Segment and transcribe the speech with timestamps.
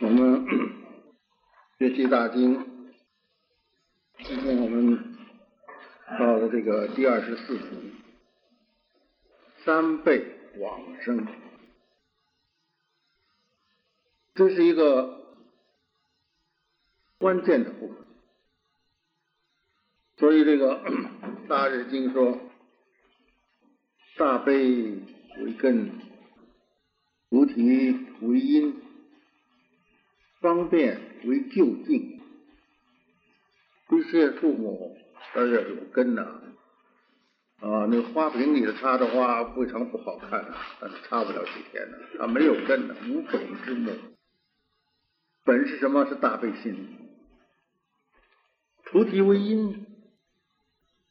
[0.00, 0.44] 我们
[1.78, 2.90] 学习大经，
[4.24, 5.16] 今天我们
[6.18, 7.92] 到了这个第二十四题，
[9.64, 11.24] 三倍往生，
[14.34, 15.36] 这是一个
[17.18, 17.98] 关键的部分。
[20.16, 20.76] 所以这个
[21.48, 22.40] 《大日经》说
[24.18, 24.56] ：“大悲
[25.38, 25.92] 为根，
[27.28, 27.62] 菩提
[28.22, 28.82] 为因。”
[30.44, 32.20] 方便为就近，
[33.88, 34.94] 这些树木
[35.32, 36.20] 它要有根呐，
[37.60, 43.90] 啊，那花瓶里的插的花非常不好看啊，但是插不了几天呢，它没有根的，无本之木。
[45.44, 46.04] 本是什么？
[46.10, 46.88] 是大悲心。
[48.84, 49.86] 菩提为因，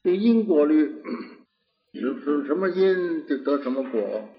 [0.04, 1.02] 这因果律
[1.92, 4.30] 是是什么因就得什么果，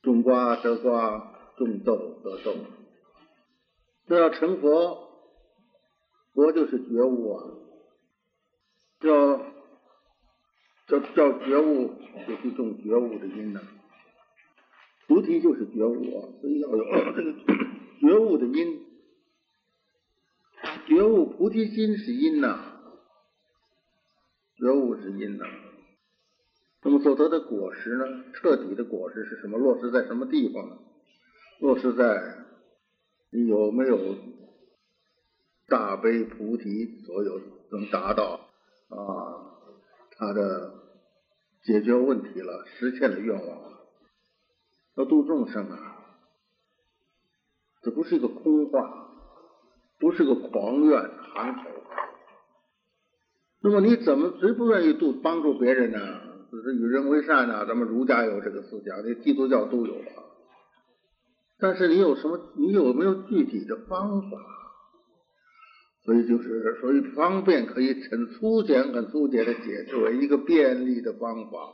[0.00, 2.56] 种瓜得瓜，种豆得豆。
[4.06, 5.08] 这要成佛，
[6.34, 7.42] 佛就是觉悟啊！
[9.00, 9.38] 叫
[10.86, 11.94] 叫叫觉悟，
[12.28, 13.60] 就去种觉悟的因呢。
[15.06, 17.32] 菩提就是觉悟啊，所以要有这个
[18.00, 18.84] 觉悟的因。
[20.86, 22.58] 觉悟菩提心是因呐，
[24.56, 25.46] 觉悟是因呐。
[26.82, 28.04] 那么所得的果实呢？
[28.34, 29.56] 彻底的果实是什么？
[29.58, 30.76] 落实在什么地方呢？
[31.60, 32.44] 落实在。
[33.34, 33.98] 你有没有
[35.66, 37.02] 大悲菩提？
[37.04, 37.40] 所有
[37.72, 38.38] 能达到
[38.88, 38.96] 啊，
[40.16, 40.72] 他的
[41.64, 43.80] 解决问题了，实现了愿望了，
[44.96, 45.96] 要度众生啊！
[47.82, 49.10] 这不是一个空话，
[49.98, 51.02] 不是个狂愿
[51.34, 51.62] 喊口。
[53.62, 55.98] 那么你怎么谁不愿意度帮助别人呢？
[56.52, 57.66] 就是与人为善呢？
[57.66, 60.22] 咱们儒家有这个思想，那基督教都有啊。
[61.58, 62.52] 但是你有什么？
[62.56, 64.38] 你有没有具体的方法？
[66.04, 71.72] 所以就是，所以方便可以很粗简、很粗简的解释为一个便利的方法。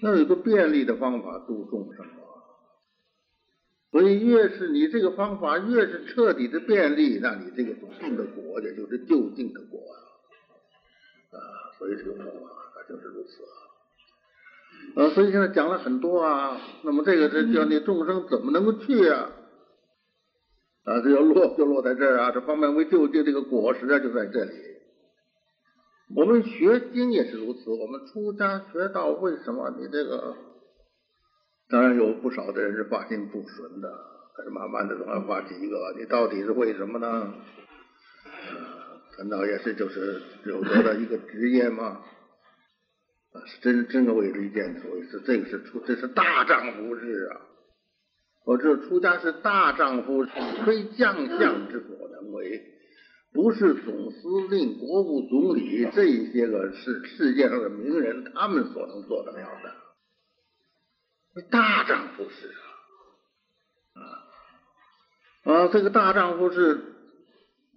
[0.00, 2.18] 那有个便利的方法度众生啊。
[3.92, 9.94] 所以越是你这个方法越是彻底的便利，那你这个定的果也就是就近的果啊。
[11.38, 11.38] 啊，
[11.78, 13.69] 所以这个方法它就是如此啊。
[14.96, 19.30] 呃，所以现在讲了很多啊，那么这个这叫你众生怎么能够去啊？
[20.84, 24.52] 啊，这要落就落在这儿啊，这方便为救济这个果实啊就在这里。
[26.16, 30.34] 我们学经也是如此，我们出家学道为什么你这个？
[31.68, 33.88] 当然有不少的人是发心不纯的，
[34.34, 37.32] 可是慢慢的总要发起一个，你到底是为什么呢？
[39.18, 42.00] 难道也是就是有得的一个职业吗？
[43.32, 47.46] 啊，是真真个为一件所谓是这个是出这是大丈夫事啊！
[48.44, 50.24] 我这出家是大丈夫，
[50.64, 52.60] 非将相之所能为，
[53.32, 61.42] 不是总司令、国务总理这些个是世界上的名人他们所能做得了的。
[61.50, 62.50] 大丈夫事
[63.94, 64.02] 啊！
[65.44, 66.80] 啊啊，这个大丈夫是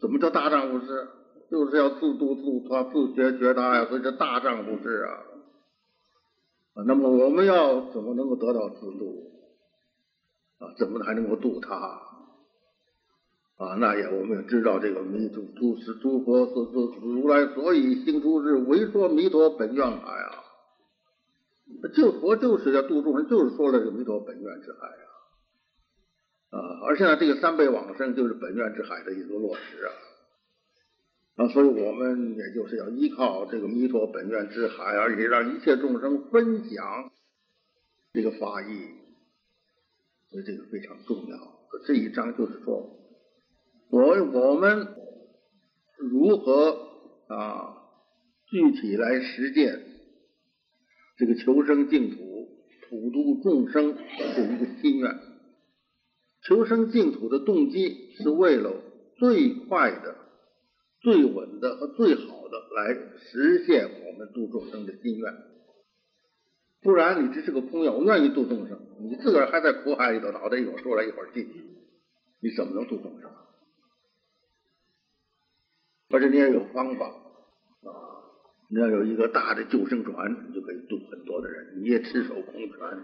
[0.02, 1.08] 怎么叫大丈夫事？
[1.52, 5.22] 就是要自度自夸，自觉觉他呀，所以这大丈夫事啊！
[6.73, 9.31] 啊，那么我们要怎么能够得到自度？
[10.59, 11.75] 啊，怎么还能够度他？
[13.57, 20.44] 啊，那也我们也知道这个弥陀诸是诸佛所所如来所以行出世，为说弥陀本愿海啊。
[21.95, 25.05] 救佛就是要度众生，就是说了这个弥陀本愿之海啊。
[26.50, 26.57] 啊，
[26.88, 29.91] 而现在这个三倍往生就是本愿之海的一个落实啊。
[31.35, 37.11] 啊，所以我们也就是要依靠这个弥陀本愿之海，而且让一切众生分享
[38.13, 38.91] 这个法义，
[40.29, 41.38] 所以这个非常重要。
[41.88, 42.99] 这一章就是说，
[43.89, 44.88] 我我们
[45.97, 46.88] 如何
[47.27, 47.77] 啊
[48.45, 49.83] 具体来实践
[51.17, 52.17] 这个求生净土、
[52.89, 53.97] 普度众生
[54.35, 55.19] 这一个心愿。
[56.43, 58.72] 求生净土的动机是为了
[59.17, 60.22] 最快的。
[61.03, 65.34] 最稳的和最好的来实现我们度众生的心愿，
[66.82, 67.94] 不然你只是个空愿。
[67.94, 71.59] 我愿意度众生，你自个儿还在苦海里头，脑袋一会儿出来一会儿进去，
[72.41, 73.29] 你怎么能度众生？
[76.09, 77.91] 而且你也有方法啊，
[78.70, 81.82] 你要有一个大的救生船，你就可以渡很多的人。
[81.82, 83.03] 你也赤手空拳，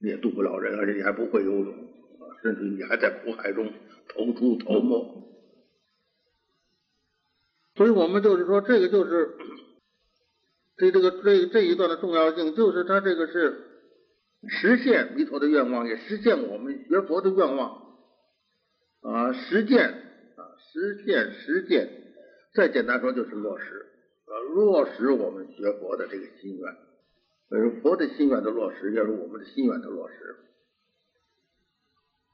[0.00, 3.72] 你也渡不了人，而且你还不会游泳啊，甚至你还在苦海中
[4.08, 5.28] 投出头没。
[7.74, 9.30] 所以我们就是说，这个就是
[10.76, 13.64] 这这个这这一段的重要性，就是它这个是
[14.48, 17.80] 实现弥陀的愿望，也实现我们学佛的愿望。
[19.02, 20.40] 啊，实践啊，
[20.72, 21.88] 实践实践，
[22.54, 23.64] 再简单说就是落实
[24.26, 26.72] 啊，落实我们学佛的这个心愿，
[27.50, 30.36] 呃，佛的心愿的落实，也是我们的心愿的落实。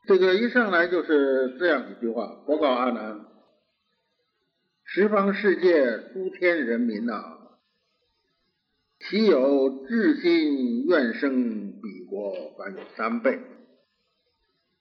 [0.07, 3.25] 这个一上来就是这样一句话：佛告阿难，
[4.99, 7.23] 十方世界诸天人民呐，
[8.99, 13.39] 岂有至心愿生彼国，凡有三倍。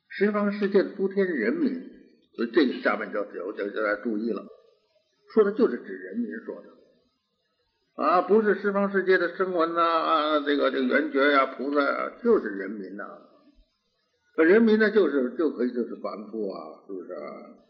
[0.09, 1.71] 十方世界的诸天人民，
[2.35, 4.43] 所以这个下面就要就就要注意了，
[5.35, 13.05] 说的就是指人民说的啊，不是十方世界的声闻呐啊，这个这个圆觉呀、菩萨啊，就是人民呐。
[14.35, 17.66] 那人民呢，就是就可以就是凡夫啊，是不是啊？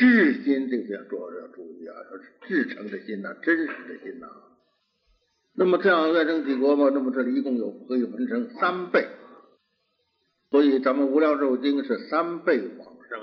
[0.00, 4.26] 至心这个要做要注意啊，说是至诚的心呐，真实的心呐。
[5.52, 9.06] 那么这样愿成帝国嘛，那么这里一共有可以分成三倍。
[10.50, 13.20] 所以咱们无量寿经是三倍往生，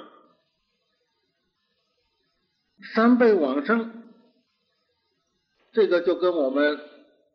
[2.93, 4.03] 三倍往生，
[5.71, 6.79] 这个就跟我们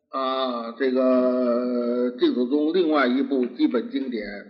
[0.07, 4.25] 啊这个净土宗另外一部基本经典《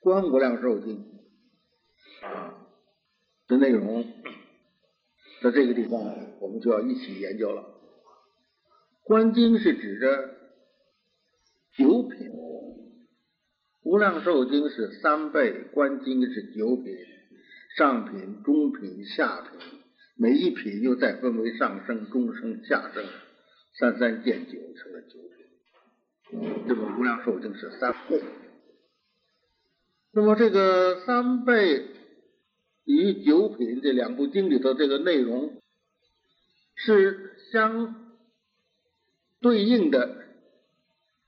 [0.00, 1.04] 观无量寿经》
[2.26, 2.65] 啊
[3.48, 4.04] 的内容，
[5.42, 6.00] 在这个地方
[6.40, 7.64] 我们就要一起研究了。
[9.02, 10.34] 观经是指着
[11.76, 12.30] 九品。
[13.82, 16.92] 无量寿经是三倍，观经是九品，
[17.76, 19.60] 上品、中品、下品，
[20.16, 23.04] 每一品又再分为上生、中生、下生，
[23.78, 26.66] 三三见九成了九品。
[26.66, 28.20] 这么无量寿经是三倍。
[30.12, 31.86] 那么这个三倍
[32.86, 35.60] 与九品这两部经里头这个内容
[36.74, 38.16] 是相
[39.40, 40.24] 对应的、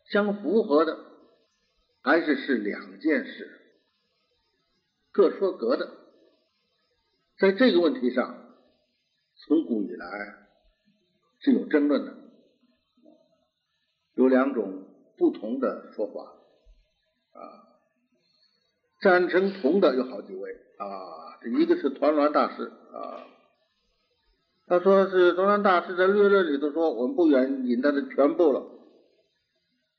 [0.07, 1.07] 相符合的。
[2.01, 3.61] 还是是两件事，
[5.13, 5.95] 各说各的。
[7.39, 8.55] 在这个问题上，
[9.37, 10.07] 从古以来
[11.41, 12.17] 是有争论的，
[14.15, 14.87] 有两种
[15.19, 16.23] 不同的说法
[17.39, 17.69] 啊。
[19.03, 23.27] 赞成同的有好几位啊，这一个是团栾大师啊，
[24.67, 28.67] 他说是团栾大师在略略里头说，我们不远引他的全部了。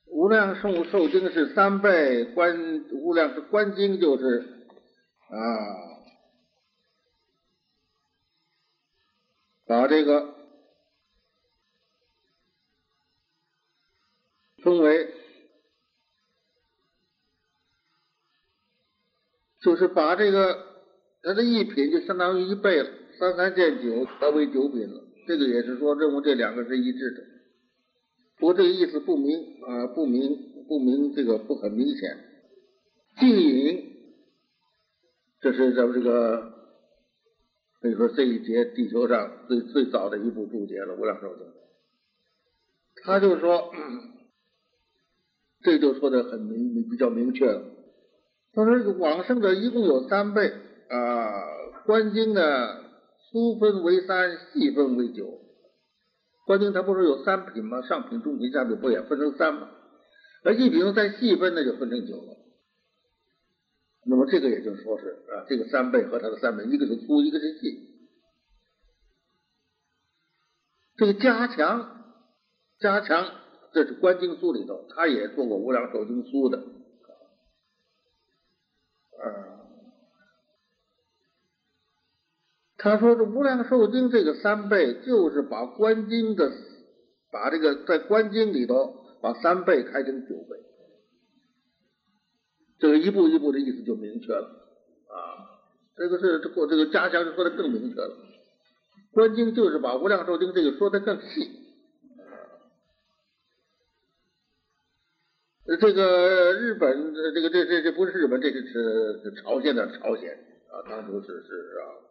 [0.05, 4.67] 无量寿寿经是三倍，观无量是观经就是
[5.29, 5.37] 啊，
[9.67, 10.33] 把这个
[14.63, 15.13] 分为，
[19.61, 20.68] 就是把这个
[21.21, 22.89] 它的一品就相当于一倍了，
[23.19, 25.03] 三三见九，合为九品了。
[25.27, 27.23] 这个也是说认为这两个是一致的。
[28.37, 32.17] 不过这个意思不明啊，不明不明，这个不很明显。
[33.19, 33.83] 静隐，
[35.41, 36.53] 这是咱们这个
[37.81, 41.45] 可以说这一节地球上最最早的一部注解了《无量寿经》。
[43.03, 43.73] 他就说，
[45.61, 47.61] 这就说的很明，比较明确了。
[48.53, 50.51] 他说往生者一共有三辈
[50.89, 52.41] 啊，观经呢
[53.31, 55.39] 粗分为三，细分为九。
[56.45, 57.81] 观经它不是有三品吗？
[57.83, 59.69] 上品、中品、下品，不也分成三吗？
[60.43, 62.37] 而一品再细分，那就分成九了。
[64.05, 67.87] 那么这个也就说是啊，这个三倍和它的三倍，一个是粗，一个是细。
[70.97, 72.15] 这个加强，
[72.79, 73.29] 加强，
[73.73, 76.57] 这是观经书里头，他也做过无量寿经书的。
[79.19, 79.58] 啊，
[82.81, 86.49] 他说这无量寿经这个三倍，就是把观经的，
[87.29, 90.57] 把这个在观经里头把三倍开成九倍，
[92.79, 94.45] 这个一步一步的意思就明确了
[95.09, 95.59] 啊。
[95.97, 98.15] 这个是这个这个加强就说的更明确了，
[99.11, 101.59] 观经就是把无量寿经这个说的更细。
[105.81, 110.31] 这个日本这个这这这不是日本，这是是朝鲜的朝鲜
[110.71, 112.08] 啊，当初是是啊。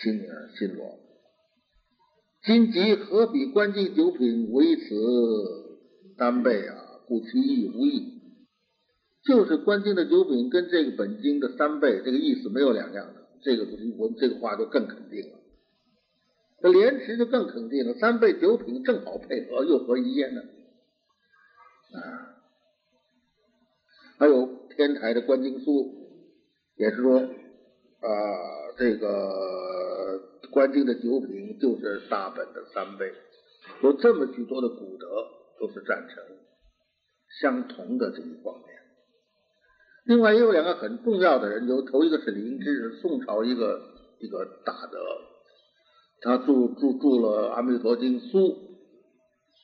[0.00, 0.98] 心啊，心罗。
[2.44, 4.82] 今即何比观经九品为此
[6.16, 6.74] 单倍啊？
[7.06, 8.20] 故其义无异。
[9.24, 13.28] 就是观经的九品跟这个本经的三倍，这个意思没有两样的。
[13.42, 13.64] 这个
[13.96, 15.38] 我这个话就更肯定了。
[16.60, 20.40] 这莲池就更肯定了，三倍九品正好配合，又合一焉呢。
[21.94, 22.00] 啊，
[24.18, 25.94] 还有天台的观经书，
[26.74, 27.26] 也是说啊，
[28.76, 29.81] 这个。
[30.52, 33.12] 观经的九品就是大本的三倍，
[33.82, 35.06] 有这么许多的古德
[35.58, 36.22] 都是赞成
[37.40, 38.68] 相同的这一方面。
[40.04, 43.80] 另外也有两个很重要的人，有头一个是林芝，宋朝一个
[44.20, 44.98] 一个大德，
[46.20, 48.68] 他著著著了《阿弥陀经》书。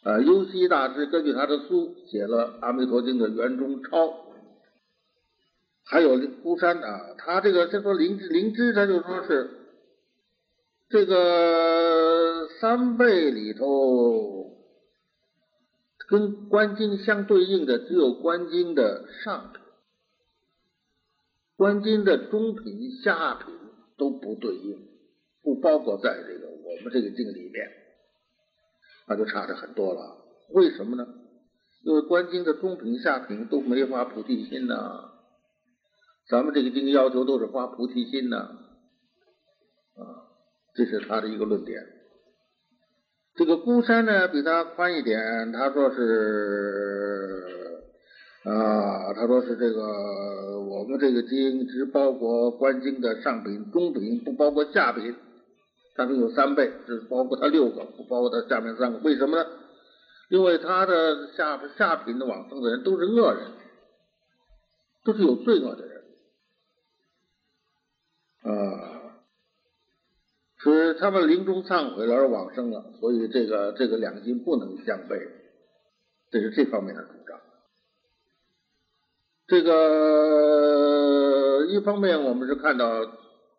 [0.04, 4.14] 啊，优西大师根据他的书写了《阿弥陀经》的圆中抄，
[5.84, 9.50] 还有孤山啊，他这个他说灵芝灵芝，他就说是
[10.90, 14.56] 这个三辈里头
[16.08, 19.60] 跟观经相对应的只有观经的上品，
[21.56, 23.54] 观经的中品、下品
[23.98, 24.88] 都不对应，
[25.42, 27.70] 不包括在这个我们这个经里面。
[29.06, 31.06] 那就差着很多了，为什么呢？
[31.82, 35.10] 因为观经的中品下品都没发菩提心呐，
[36.28, 38.58] 咱们这个经要求都是发菩提心呐，
[40.78, 41.84] 这是他的一个论点。
[43.34, 46.04] 这个孤山呢比他宽一点，他说是
[48.44, 55.16] 啊，他说是这个我们这个经只包括观经的上品、中品，不包括下品。
[55.96, 58.98] 他说有三倍，是包括他六个，不包括他下面三个。
[58.98, 59.44] 为什么呢？
[60.30, 63.50] 因为他的下下品的往生的人都是恶人，
[65.04, 66.04] 都是有罪恶的人
[68.42, 68.87] 啊，
[70.58, 75.28] 是他们临终忏悔而往生了，所以这个这个两经不能相悖，
[76.30, 77.40] 这是这方面的主张。
[79.46, 83.04] 这个一方面我们是看到。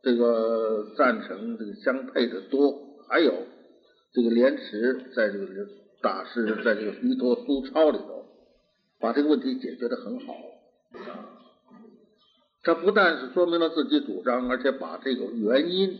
[0.01, 2.73] 这个赞成这个相配的多，
[3.09, 3.33] 还有
[4.13, 5.45] 这个莲池在这个
[6.01, 8.23] 大师在这个弥陀书抄里头，
[8.97, 10.33] 把这个问题解决的很好
[10.93, 11.35] 啊。
[12.63, 15.99] 他不但是说明了自己主张，而且把这个原因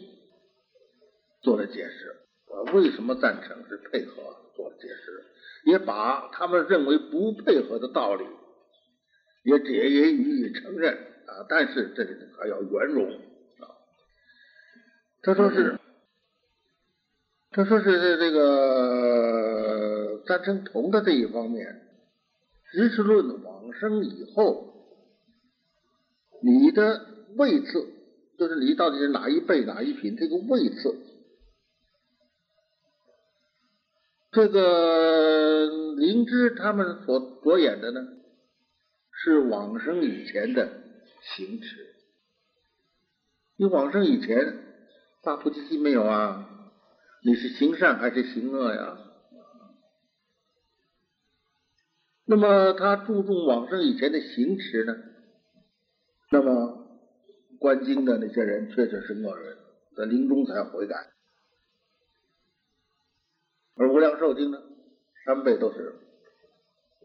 [1.42, 2.16] 做了解释，
[2.48, 4.16] 我为什么赞成是配合
[4.56, 5.26] 做了解释，
[5.66, 8.26] 也把他们认为不配合的道理
[9.44, 11.46] 也也也予以承认啊。
[11.48, 13.68] 但是这里还要圆融啊。
[15.22, 15.80] 他说是，
[17.52, 21.82] 他说是这个赞成同的这一方面，
[22.72, 24.74] 只是论往生以后，
[26.42, 27.06] 你的
[27.36, 27.88] 位次，
[28.38, 30.96] 就是你到底是哪一辈哪一品，这个位次，
[34.32, 38.02] 这个灵芝他们所着眼的呢，
[39.12, 40.70] 是往生以前的
[41.36, 41.96] 行持，
[43.58, 44.66] 你往生以前。
[45.22, 46.72] 发菩提心没有啊？
[47.26, 48.98] 你是行善还是行恶呀？
[52.24, 54.96] 那么他注重往生以前的行持呢？
[56.32, 56.88] 那么
[57.60, 59.58] 观经的那些人确实是恶人，
[59.98, 60.96] 在临终才悔改。
[63.80, 64.62] 而无量寿经呢，
[65.26, 65.96] 三辈都是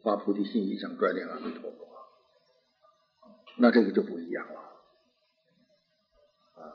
[0.03, 1.87] 发菩提心，一向专念阿弥陀佛，
[3.59, 4.61] 那这个就不一样了。
[6.61, 6.75] 啊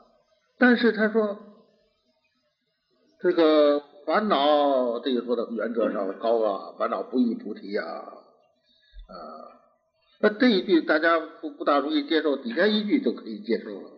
[0.58, 1.38] 但是他说，
[3.20, 9.12] 这个烦恼，这个说的原则上高啊，烦恼不易菩提呀，啊，
[10.20, 13.90] 那这一句大家不不大容易接受，底下一句就可以接受了。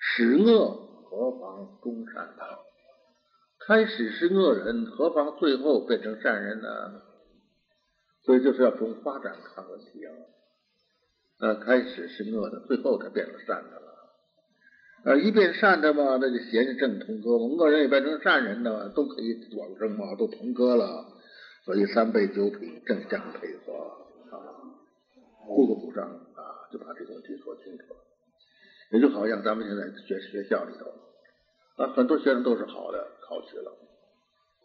[0.00, 0.70] 始恶
[1.04, 2.34] 何妨中善？
[3.66, 7.02] 开始是恶人，何妨最后变成善人呢？
[8.24, 10.12] 所以就是要从发展看问题啊。
[11.40, 13.84] 呃，开始是恶的，最后他变成善的了。
[15.04, 21.06] 呃，一变善的嘛，那就邪正同歌嘛；恶人也变成善人的，都可以往生嘛，都同歌了。
[21.64, 23.72] 所以三杯九品正相配合
[24.30, 24.36] 啊，
[25.46, 28.00] 互不主张啊，就把这个问题说清楚了。
[28.92, 30.86] 也就好像咱们现在学学校里头
[31.76, 33.72] 啊，很多学生都是好的，考取了，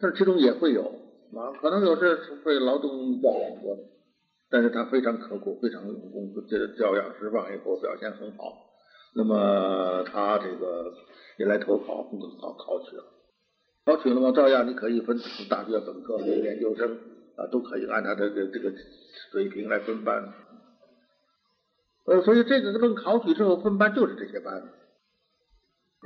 [0.00, 3.82] 但是其中也会有啊，可能有是被劳动教养过的，
[4.50, 8.66] 但是他非常刻苦，非常用功，这教养释放以后表现很好。
[9.12, 10.92] 那么他这个
[11.36, 12.04] 也来投考，
[12.40, 13.04] 考考取了，
[13.84, 16.96] 考取了嘛，照样你可以分大学本科、研究生
[17.36, 18.72] 啊，都可以按他的这这个
[19.32, 20.32] 水平来分班。
[22.06, 24.62] 呃，所以这个论考取之后分班就是这些班，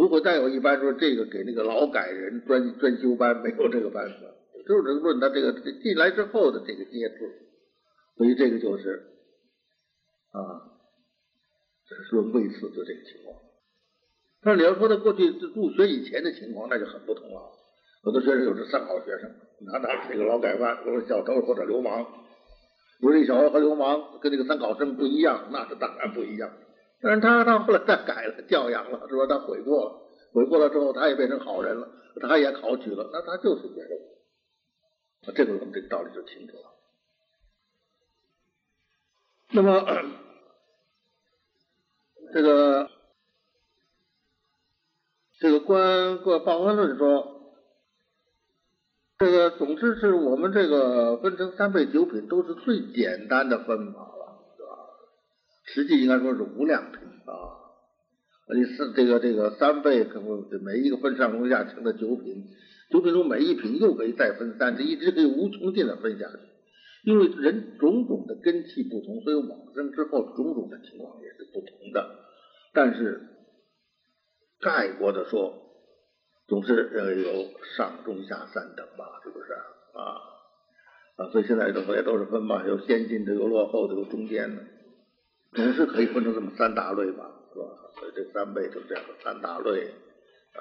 [0.05, 4.15] 如果再有一班说这个给那个劳改人专专修班，没有这个班子，
[4.69, 7.17] 就是论他这个进来之后的这个阶次，
[8.19, 9.03] 所以这个就是
[10.31, 10.77] 啊。
[11.89, 13.37] 这是论位次就这个情况，
[14.43, 17.53] 但是你要说他过去入学以前的情况，那就很不同了。
[18.05, 19.31] 有的学生有这三好学生，
[19.67, 22.07] 拿拿这个劳改班，或者小偷或者流氓，
[23.01, 26.51] 不是小偷和流氓跟这个三好生不一样，那是当然不一样。
[27.05, 29.27] 但是他他后来他改了教养了，是吧？
[29.29, 30.01] 他悔过了，
[30.33, 31.89] 悔过了之后，他也变成好人了，
[32.23, 33.83] 他也考取了，那他就是接
[35.25, 35.33] 受。
[35.33, 36.63] 这个我们这个道理就清楚了。
[39.51, 39.85] 那么。
[42.33, 42.91] 这个
[45.39, 47.55] 这个关个报恩论说，
[49.19, 54.24] 这个总之是我们这个分成三倍九品都是最简单的分法了，
[55.65, 57.33] 实际应该说是无量品啊。
[58.55, 62.45] 你是这个这个三倍，可不每一个分上中下乘的九品，
[62.91, 66.39] 九品中每一品又可以再分三，这一直可以无穷尽的分下去。
[67.05, 72.19] 因为人种种的根气不同，所以往生之后种种的情况也是不同的。
[72.73, 73.29] 但是
[74.61, 75.55] 概括的说，
[76.47, 80.17] 总是呃有上中下三等吧，是不是啊？
[81.17, 84.63] 啊，所以现在都也都是分嘛，有先进的，有落后的，有中间的，
[85.55, 87.67] 总是可以分成这么三大类吧，是吧？
[87.99, 89.95] 所以这三辈就这样的三大类
[90.55, 90.59] 啊。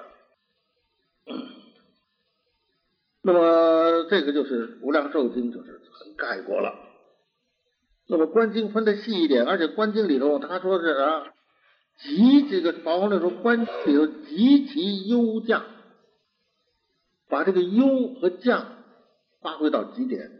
[3.22, 6.74] 那么这个就是《无量寿经》，就是很概括了。
[8.06, 11.32] 那么《观经》分的细一点，而且《观经》里头他说是啊，
[11.98, 15.64] 极这个《宝华论》说《观经》里头极其优降，
[17.28, 18.76] 把这个优和降
[19.40, 20.28] 发挥到极点。《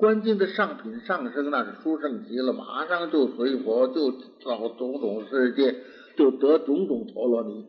[0.00, 4.10] 观经》的上品上升那是殊胜极了，马上就随佛，就
[4.42, 5.76] 到种种世界，
[6.16, 7.66] 就得种种陀罗尼。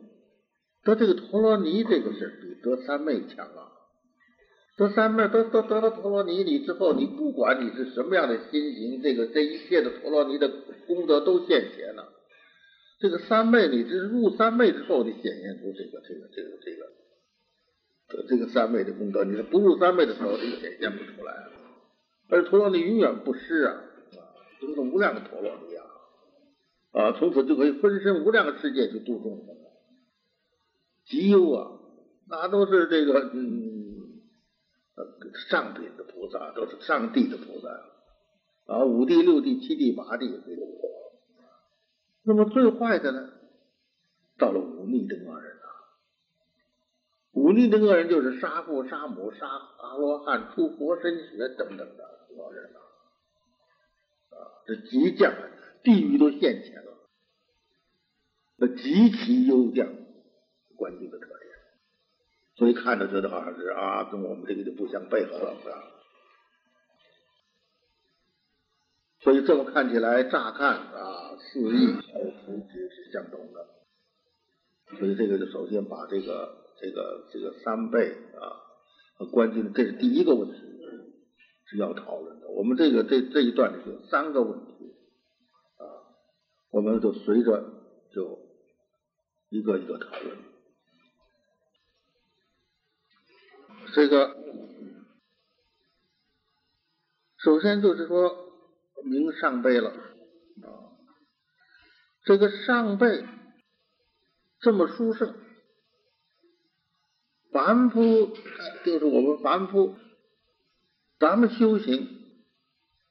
[0.82, 3.68] 得这个陀罗尼，这个是比得三昧强啊。
[4.78, 10.50] 得三昧，得得得了陀罗尼，你之后，你不管你是什么样的心情，这个这一切的陀罗尼的
[10.86, 12.08] 功德都现前了。
[12.98, 19.22] 这个三昧，你这入三昧之后，你显现出这个这个这个这个这个三昧的功德。
[19.24, 21.61] 你是不入三昧的时候，你显现不出来了。
[22.28, 23.80] 而陀罗尼永远不失啊，
[24.60, 25.84] 就是无量的陀罗尼啊，
[26.92, 29.56] 啊，从此就可以分身无量的世界去度众生，
[31.06, 31.78] 极优啊，
[32.28, 33.80] 那都是这个嗯。
[35.48, 37.68] 上品的菩萨都是上帝的菩萨
[38.66, 40.68] 啊，五帝、六帝、七帝、八帝这种。
[42.22, 43.30] 那么最坏的呢，
[44.36, 45.66] 到了五逆的恶人啊，
[47.32, 52.78] 五逆的恶人就是杀父、杀母、杀阿罗汉、出佛身血等等的恶人啊，
[54.30, 55.32] 啊，这极降，
[55.82, 56.92] 地狱都现前了，
[58.56, 59.88] 那极其优降，
[60.76, 61.38] 观境的特点。
[62.54, 65.88] 所以看着觉得好像是啊，跟我们这个就不相配合了，是吧？
[69.20, 73.68] 所以这么看起来，乍看啊，四亿和福值是相同的。
[74.98, 78.60] 所以这个就首先把这个这个这个三倍啊
[79.16, 80.58] 和关键，这是第一个问题
[81.72, 82.50] 是要讨论的。
[82.50, 84.94] 我们这个这这一段有三个问题
[85.78, 85.84] 啊，
[86.70, 87.64] 我们就随着
[88.12, 88.38] 就
[89.48, 90.36] 一个一个讨论。
[93.94, 94.36] 这个
[97.38, 98.52] 首先就是说
[99.02, 100.68] 明上辈了啊，
[102.24, 103.24] 这个上辈
[104.60, 105.34] 这么殊胜，
[107.50, 108.28] 凡夫
[108.84, 109.96] 就是我们凡夫，
[111.22, 112.08] 咱们修行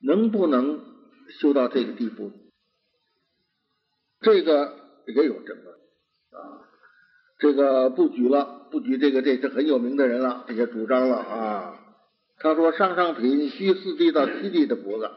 [0.01, 0.83] 能不能
[1.39, 2.33] 修到这个地步？
[4.19, 4.75] 这个
[5.07, 5.75] 也有争论
[6.31, 6.67] 啊。
[7.39, 11.79] 这个不举了，不举这个，这是很有名的人了，这些主张了啊。
[12.39, 15.09] 他说上上品需四地到七地的菩萨，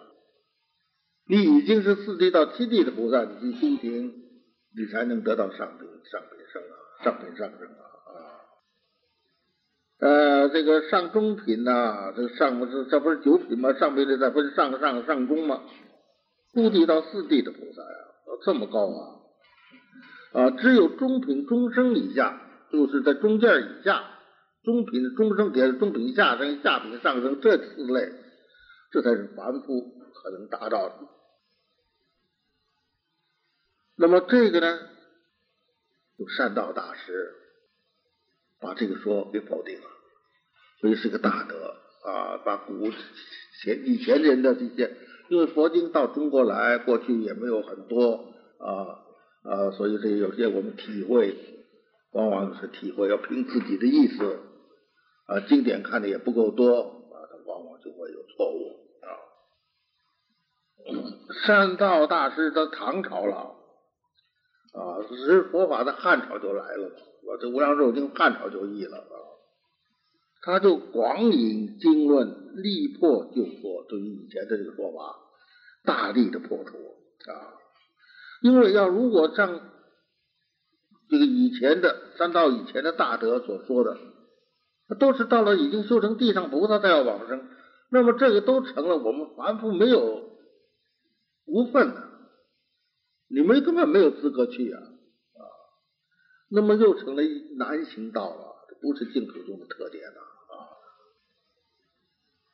[1.26, 4.22] 你已经是四地到七地的菩萨，你去修行，
[4.76, 7.93] 你才能得到上品上品上啊，上品上升啊。
[10.00, 13.72] 呃，这个上中品呐，这上这这不是九品吗？
[13.74, 15.62] 上品的再分上上上中吗？
[16.52, 17.98] 初地到四地的菩萨呀，
[18.44, 19.00] 这么高啊。
[20.32, 22.40] 啊，只有中品中生以下，
[22.72, 24.04] 就是在中间以下，
[24.64, 28.12] 中品中生点中品下生，下品上升这四类，
[28.90, 29.80] 这才是凡夫
[30.12, 30.94] 可能达到的。
[33.96, 34.80] 那么这个呢，
[36.16, 37.32] 有善道大师
[38.64, 39.86] 把这个说给否定了，
[40.80, 41.76] 所以是个大德
[42.10, 42.90] 啊，把古
[43.62, 44.96] 前以前人的这些，
[45.28, 49.04] 因为佛经到中国来，过去也没有很多啊。
[49.44, 51.36] 啊，所以这有些我们体会，
[52.12, 54.38] 往往是体会要凭自己的意思，
[55.26, 59.08] 啊，经典看的也不够多，啊，往往就会有错误啊。
[61.44, 63.54] 善道大师在唐朝了，
[64.72, 66.90] 啊，只是佛法在汉朝就来了，
[67.26, 69.16] 我这无量寿经汉朝就译了啊，
[70.42, 75.16] 他就广引经论，力破就破，对于以前的这个说法，
[75.84, 76.76] 大力的破除
[77.30, 77.54] 啊。
[78.42, 79.60] 因为要如果像
[81.08, 83.96] 这个以前的三道以前的大德所说的，
[84.98, 87.48] 都是到了已经修成地上菩萨再要往生，
[87.90, 90.30] 那么这个都成了我们凡夫没有
[91.46, 92.08] 无份的
[93.28, 94.80] 你们根本没有资格去啊！
[96.48, 97.22] 那么又成了
[97.56, 100.70] 难行道了，这不是净土宗的特点了啊！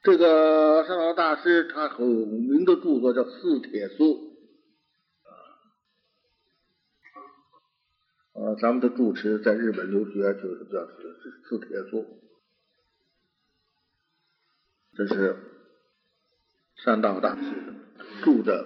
[0.02, 4.04] 这个上道大师他很有名的著作叫《四帖书》
[8.32, 11.98] 啊，咱们的住持在日本留学就是叫《四四帖书》，
[14.96, 15.36] 这是
[16.76, 17.42] 山道大师
[18.22, 18.64] 住的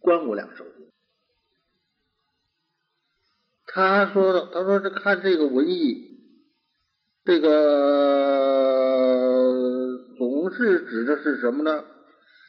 [0.02, 0.66] 《观无量寿
[3.76, 6.18] 他说的，他说是看这个文艺，
[7.26, 7.50] 这个
[10.16, 11.84] 总是指的是什么呢？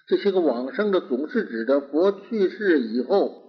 [0.07, 3.43] 这些个往生的总是指的佛去世以后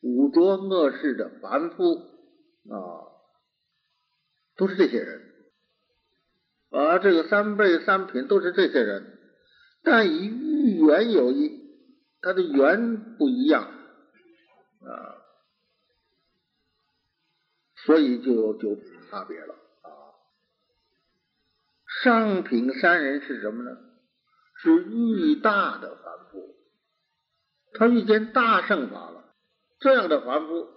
[0.00, 3.06] 五浊恶世的凡夫啊，
[4.56, 5.22] 都是这些人，
[6.72, 9.16] 而这个三辈三品都是这些人，
[9.84, 11.52] 但与遇缘有异，
[12.20, 15.21] 它的缘不一样啊。
[17.84, 18.76] 所以就有就
[19.10, 19.90] 差别了啊！
[22.02, 23.76] 上品三人是什么呢？
[24.56, 26.54] 是遇大的凡夫，
[27.74, 29.34] 他遇见大圣法了，
[29.80, 30.68] 这样的凡夫，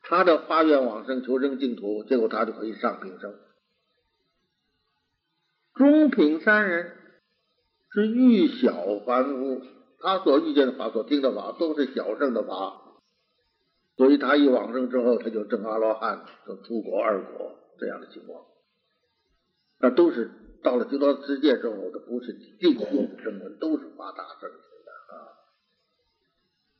[0.00, 3.38] 他的发愿往生求生净土，结果他就可以上品生。
[5.74, 6.96] 中品三人
[7.92, 9.62] 是遇小凡夫，
[9.98, 12.79] 他所遇见的法、所听的法都是小圣的法。
[14.00, 18.46] 所以他一往生之后，他就证阿罗汉，就出国二国这样的情况。
[19.78, 20.30] 那都是
[20.62, 24.56] 到了极乐世界之后，他不是地国生闻，都是发大圣的
[25.12, 25.12] 啊。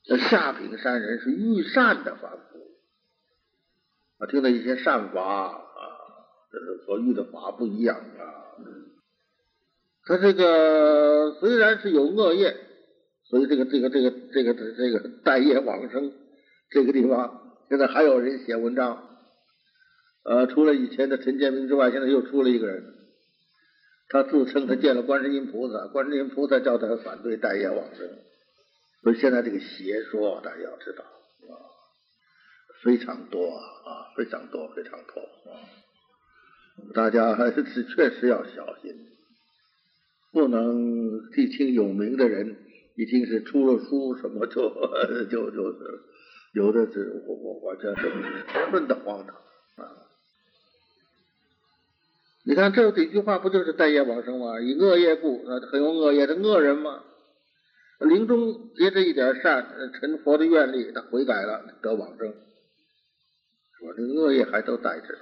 [0.08, 2.58] 那下品善人是御善的凡夫，
[4.16, 5.60] 啊，听到一些善法啊，
[6.50, 8.56] 这是所遇的法不一样啊。
[10.06, 12.56] 他这个虽然是有恶业，
[13.24, 16.14] 所以这个这个这个这个这个待业往生。
[16.70, 17.38] 这个地方。
[17.68, 19.06] 现在还有人写文章，
[20.24, 22.82] 呃，除了以前的陈建明之外，现在又出了一个人，
[24.08, 28.08] 他自称他见了观世音菩萨，观世音菩萨叫他反对待业往生，
[29.04, 31.54] 所以现在这个邪说大家要知道啊，
[32.82, 35.20] 非常多啊，非常多，非常多
[35.52, 35.62] 啊，
[36.92, 38.96] 大家还是确实要小心，
[40.32, 42.56] 不能一听有名的人，
[42.96, 44.68] 一听是出了书什么就
[45.30, 46.00] 就就是。
[46.52, 49.36] 有的是我我我这是十分的荒唐
[49.84, 49.92] 啊！
[52.42, 54.60] 你看这几句话不就是待业往生吗？
[54.60, 57.04] 以恶业故，那很有恶业的恶人嘛。
[58.00, 62.34] 临终结着一点善，成佛的愿力，他悔改了得往生，
[63.78, 65.18] 说这个恶业还都在这。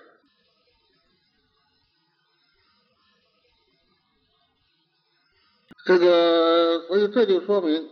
[5.84, 7.90] 这个，所以这就说明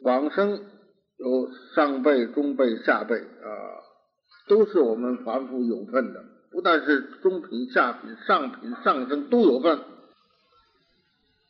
[0.00, 0.71] 往生。
[1.22, 3.22] 有上辈、中辈、下辈啊，
[4.48, 6.24] 都是我们凡夫有份的。
[6.50, 9.78] 不但是中品、下品、上品、上生都有份。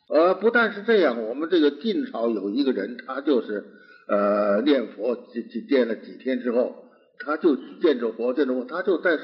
[0.09, 3.65] 呃，不但是这样，我们这个晋朝有一个人，他就是
[4.07, 6.85] 呃念佛，几几念了几天之后，
[7.19, 9.17] 他就见着佛，见着佛，他就在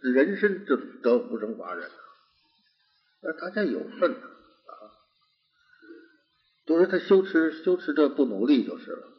[0.00, 1.88] 人身就得福生法人。
[3.22, 4.74] 那大家有份啊，
[6.66, 9.11] 都是他修持修持着不努力就是了。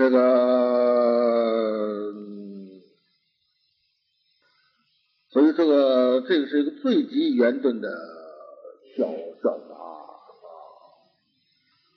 [0.00, 0.16] 这个，
[5.28, 7.90] 所以这个这个是一个最极圆顿的
[8.96, 9.04] 效
[9.42, 10.08] 效法啊。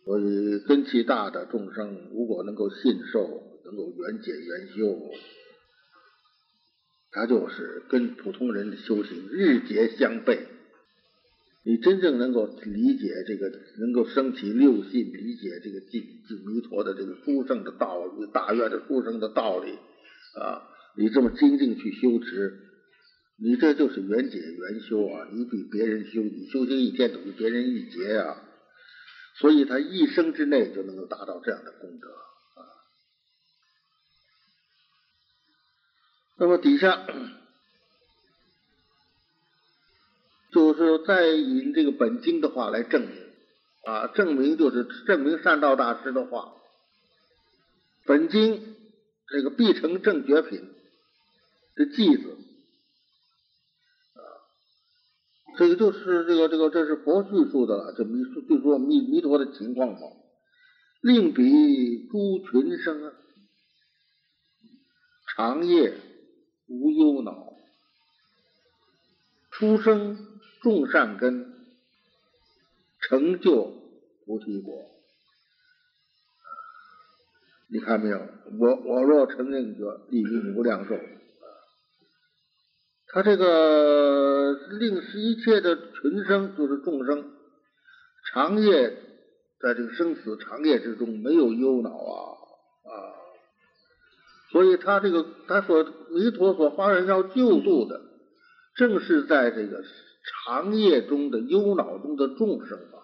[0.04, 5.00] 所以根气大的众生，如果能够信受，能够圆解圆修，
[7.10, 10.40] 他就是跟普通人的修行日节相悖。
[11.66, 13.50] 你真正能够理解这个，
[13.80, 19.72] 能够升起六信，理解这个净净弥陀的这个殊胜的道理，大愿的殊胜的道理
[20.38, 20.68] 啊！
[20.98, 22.60] 你这么精进去修持，
[23.38, 25.30] 你这就是缘解缘修啊！
[25.32, 28.44] 你比别人修，你修行一天等于别人一劫啊！
[29.40, 32.68] 所以他一生之内就能够达到这样的功德啊！
[36.40, 37.08] 那么底下。
[40.54, 43.12] 就是再引这个本经的话来证明
[43.86, 46.54] 啊，证明就是证明善道大师的话，
[48.06, 48.76] 本经
[49.28, 50.74] 这个必成正觉品
[51.76, 52.38] 的偈子
[54.14, 54.22] 啊，
[55.58, 60.00] 这个就是这个这个这是佛叙述的了，这弥就说弥弥陀的情况嘛，
[61.02, 63.12] 令彼诸群生
[65.36, 65.98] 长夜
[66.68, 67.54] 无忧恼，
[69.52, 70.33] 出生。
[70.64, 71.54] 种善根，
[73.02, 73.72] 成就
[74.26, 74.74] 菩提果。
[77.70, 78.20] 你看没有？
[78.60, 80.98] 我我若成正觉，利益无量寿。
[83.08, 87.32] 他这个令是一切的群生，就是众生，
[88.32, 88.90] 长夜
[89.60, 92.38] 在这个生死长夜之中没有忧恼啊
[92.86, 92.94] 啊！
[94.52, 98.02] 所以他这个他所弥陀所发人要救度的，
[98.76, 99.84] 正是在这个
[100.46, 102.98] 长夜中的忧恼中的众生啊！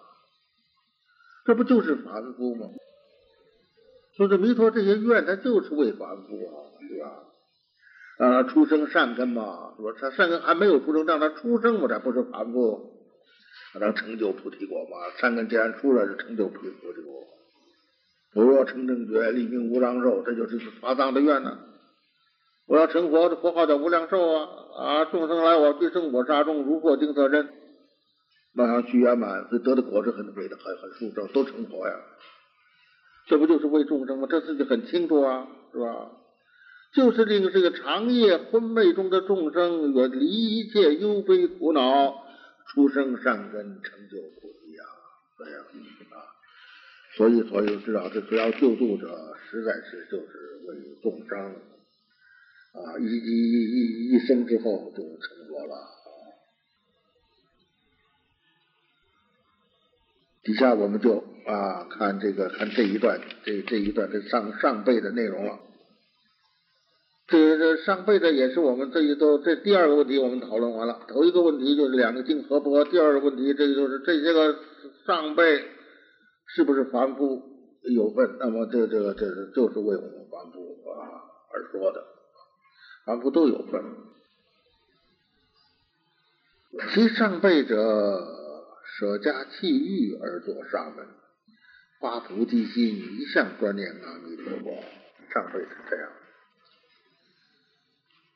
[1.44, 2.66] 这不就是凡夫吗？
[4.16, 7.24] 说这弥陀这些愿，他就是为凡夫啊，对吧？
[8.18, 9.92] 啊，出生善根嘛，是吧？
[9.98, 12.92] 他善根还没有出生，让他出生嘛，才不是凡夫，
[13.72, 15.10] 他能成就菩提果嘛。
[15.18, 17.26] 善根既然出来，就成就菩提果。
[18.34, 21.58] 我若成正觉，立命无量寿，这就是发藏的愿呢。
[22.70, 24.48] 我要成佛，这佛号叫无量寿啊！
[24.78, 27.48] 啊，众生来我必生我杀中，如获定色真，
[28.54, 31.94] 那样须圆满，所以得的果是很美的，很很殊胜，都成佛呀。
[33.26, 34.28] 这不就是为众生吗？
[34.30, 36.12] 这自己很清楚啊，是吧？
[36.94, 42.24] 就是令这个长夜昏昧中的众生远离一切忧悲苦恼，
[42.68, 44.86] 出生善根，成就菩提啊！
[45.40, 45.60] 这样
[46.12, 46.22] 啊，
[47.16, 49.08] 所以所以知道，这主要救度者，
[49.50, 51.56] 实在是就是为众生
[52.72, 55.76] 啊，一一一一一生之后就成佛了。
[60.42, 65.60] 底下我们就啊看这个看这一段这这一段这上上辈的内容了。
[67.26, 71.04] 这这上辈的也是我们这一周这第二个问题我们讨论完了。
[71.06, 74.58] 头一个问题就是两个经合不合，第二个问题这就是这些个
[75.06, 75.64] 上辈
[76.46, 77.42] 是不是凡夫
[77.82, 78.36] 有份？
[78.40, 82.04] 那么这这个这是就是为我们凡夫啊而说的，
[83.04, 83.82] 凡夫都有份。
[86.94, 88.26] 其上辈者
[88.84, 91.06] 舍家弃欲而作沙门，
[92.00, 94.82] 发菩提心，一向专念阿弥陀佛。
[95.32, 96.10] 上辈是这样。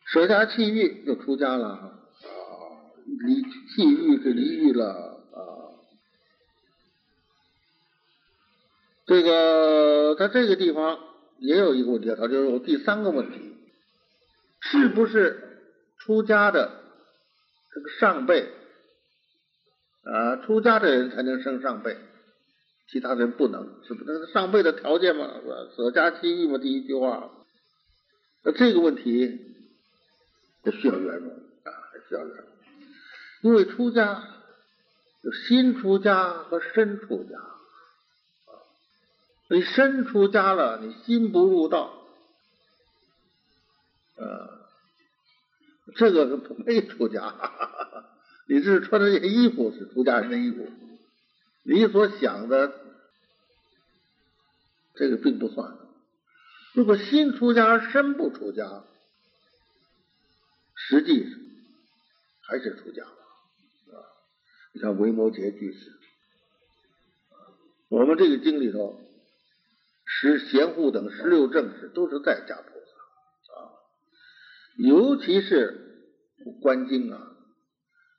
[0.07, 1.95] 舍家弃欲就出家了啊，
[3.25, 5.41] 离弃欲是离欲了啊。
[9.07, 10.99] 这个他这个地方
[11.39, 13.54] 也有一个问题，他就有第三个问题，
[14.71, 15.61] 是不是
[15.99, 16.81] 出家的
[17.73, 18.53] 这个上辈
[20.05, 21.97] 啊，出家的人才能升上辈，
[22.91, 24.05] 其他人不能，是不？
[24.07, 25.55] 那是上辈的条件嘛，是吧？
[25.77, 27.31] 舍家弃欲嘛，第一句话，
[28.45, 29.51] 那这个问题。
[30.63, 31.71] 这需要圆融啊，
[32.09, 32.47] 需要圆融。
[33.43, 34.27] 因为出家
[35.21, 37.53] 有心出家和身出家啊。
[39.51, 41.93] 你身出家了，你心不入道，
[44.17, 44.54] 呃，
[45.97, 47.35] 这个没出家。
[48.49, 50.69] 你这是穿的这件衣服是出家人的衣服，
[51.63, 52.73] 你所想的
[54.95, 55.77] 这个并不算。
[56.75, 58.85] 如果心出家而身不出家。
[60.87, 61.25] 实际
[62.43, 64.05] 还是出家了，啊！
[64.75, 65.93] 你看维摩诘居士，
[67.89, 69.01] 我们这个经里头，
[70.05, 73.73] 十贤护等十六正士都是在家菩萨啊，
[74.77, 75.84] 尤其是
[76.53, 77.19] 观经啊，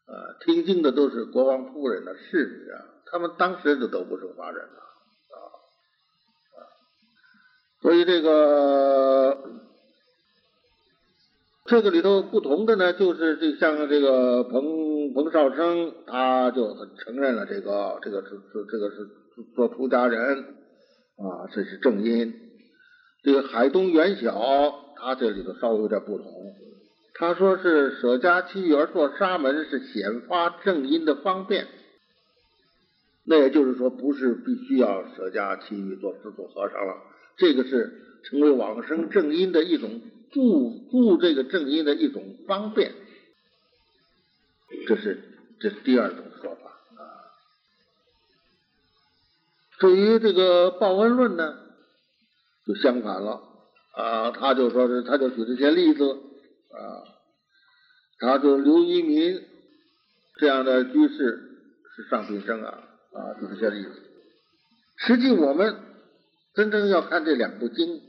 [0.05, 0.13] 啊，
[0.45, 5.37] 听经的都是国王夫人的侍女啊，他们当时就都不是华人了啊
[6.55, 6.57] 啊，
[7.81, 9.37] 所以这个。
[11.67, 19.09] 这个里头不同的呢，就是这像这个彭彭绍生，他就承认了这个这个是是这个是
[19.55, 20.43] 做出家人
[21.17, 22.35] 啊，这是正因。
[23.23, 24.31] 这个海东元晓，
[24.95, 26.53] 他这里头稍微有点不同，
[27.17, 31.67] 他说是舍家弃欲而做沙门是显发正因的方便，
[33.25, 36.95] 那也就是说不是必须要舍家弃欲做做做和尚了，
[37.37, 40.01] 这个是成为往生正因的一种。
[40.31, 42.91] 助助这个正因的一种方便，
[44.85, 45.23] 这是
[45.61, 47.31] 这是第二种说法啊。
[49.79, 51.55] 至于这个报恩论呢，
[52.67, 53.43] 就相反了
[53.93, 54.31] 啊。
[54.31, 56.03] 他就说是，他就举这些例子
[56.75, 57.03] 啊，
[58.19, 59.41] 他就刘一民
[60.39, 61.15] 这样的居士
[61.95, 62.83] 是上品生啊
[63.13, 64.01] 啊，就是这些例子。
[64.97, 65.75] 实际我们
[66.53, 68.01] 真正要看这两部经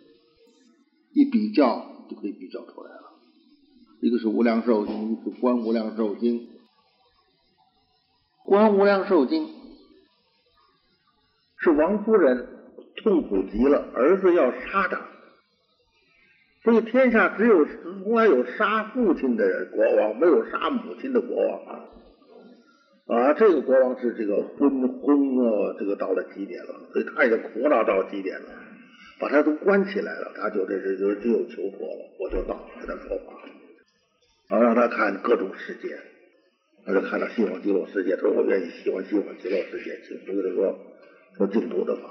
[1.12, 1.94] 一比较。
[2.08, 3.02] 就可以比较出来了。
[4.00, 6.38] 一个是《无量寿经》，一个是《观无量寿经》。
[8.44, 9.44] 《观无量寿经》
[11.58, 12.46] 是王夫人
[13.02, 15.04] 痛苦极了，儿子要杀他，
[16.66, 21.84] 所以天下只有从来有杀父亲的人国王，没有杀母亲的国王啊！
[23.06, 28.48] 啊，这个国王是这个昏昏啊，这个到了极点了，所以他也苦恼到极点了。
[29.20, 33.32] 把他都关起来了，他就这这就只有求佛了，我就到给他说法，
[34.50, 35.96] 然后让他看各种世界，
[36.84, 40.78] 他就看到西方极乐世界，他说我愿意喜欢西方极乐世界，请佛给他说
[41.36, 42.02] 说净土的法。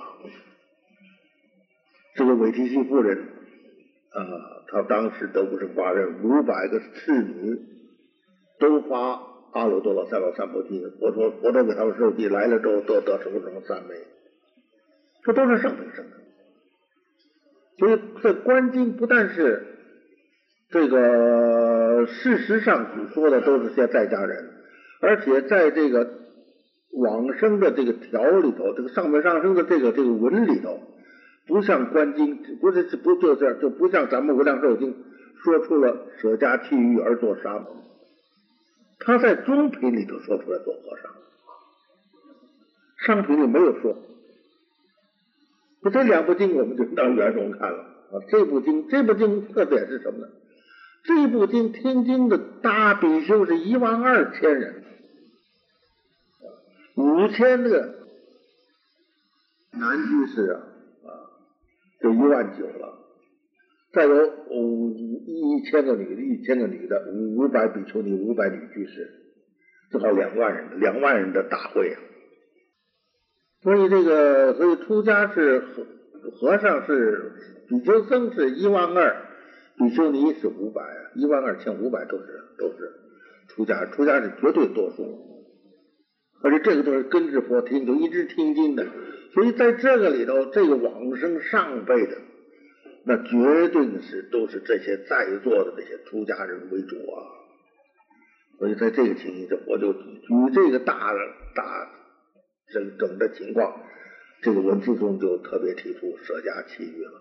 [2.16, 3.18] 这个韦提西夫人
[4.16, 7.60] 啊，他当时得不成法人，五百个侍女
[8.60, 8.98] 都发
[9.52, 13.96] 阿耨多罗三藐三菩提，我说我都给他们受记，来了之后都得什么什么三昧，
[15.24, 16.18] 这都是上品生的。
[17.78, 19.66] 所以这观经不但是
[20.70, 24.50] 这个事实上所说的都是些在家人，
[25.02, 26.10] 而且在这个
[26.94, 30.80] 往生的这个条里头，这个上面上升的这个这个文里头，
[31.48, 34.96] 不像观经，不是不就这就不像咱们无量寿经
[35.44, 37.66] 说出了舍家弃欲而做沙门，
[39.00, 41.12] 他在中品里头说出来做和尚，
[43.06, 43.98] 上品里没有说。
[45.82, 48.22] 那这两部经我们就当圆融看了啊。
[48.30, 50.28] 这部经，这部经特点是什么呢？
[51.04, 54.84] 这部经听经的大比丘是一万二千人，
[56.96, 57.94] 五千个
[59.74, 60.62] 男居士啊，
[62.06, 63.00] 就一万九了。
[63.92, 64.14] 再有
[64.52, 69.10] 五一千个女的，一千个女的，五五百比丘尼，五百女居士，
[69.90, 71.98] 正好两万人，两万人的大会啊。
[73.64, 75.88] 所以这个，所以出家是和
[76.32, 77.32] 和尚是
[77.68, 79.16] 比丘僧是一万二，
[79.78, 80.84] 比丘尼是五百，
[81.16, 82.26] 一万二千五百都是
[82.60, 82.92] 都是
[83.48, 85.35] 出家，出家是绝对多数，
[86.42, 88.86] 而且这个都是跟着佛听，就一直听经的。
[89.34, 92.18] 所以在这个里头，这个往生上辈的，
[93.06, 97.16] 那绝对是都是这些在座的这些出家人为主啊。
[98.60, 100.20] 所以在这个情形下，我就举
[100.54, 101.14] 这个大
[101.56, 101.92] 大。
[102.74, 103.80] 整整的情况，
[104.42, 107.12] 这个文字中就特别提出舍家弃欲了。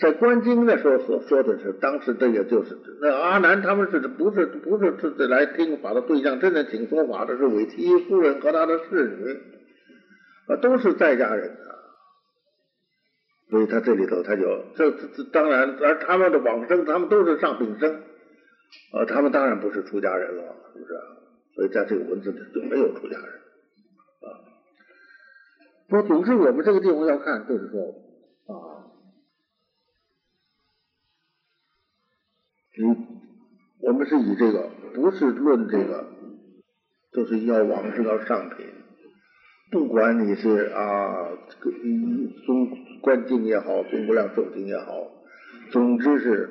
[0.00, 6.40] 在观经的时候所说的是，当时这个就是那阿难他们是不是不是是来听法的对象？
[6.40, 9.38] 真的听说法的是韦提夫人和他的侍女
[10.48, 11.70] 啊，都是在家人啊。
[13.50, 14.42] 所以他这里头他就
[14.76, 17.94] 这这这当然，而他们的往生，他们都是上品生
[18.92, 20.94] 啊，他们当然不是出家人了，是不是？
[21.56, 23.26] 所以在这个文字里就没有出家人。
[23.26, 24.26] 啊
[25.90, 27.94] 说，总之我们这个地方要看，就是说
[32.80, 32.96] 你
[33.82, 36.06] 我们是以这个，不是论这个，
[37.12, 38.66] 就是要往生要上品，
[39.70, 41.28] 不管你是啊，
[42.46, 45.10] 中观经也好，中无量寿经也好，
[45.70, 46.50] 总之是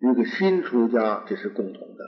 [0.00, 2.04] 一个新出家，这是共同的，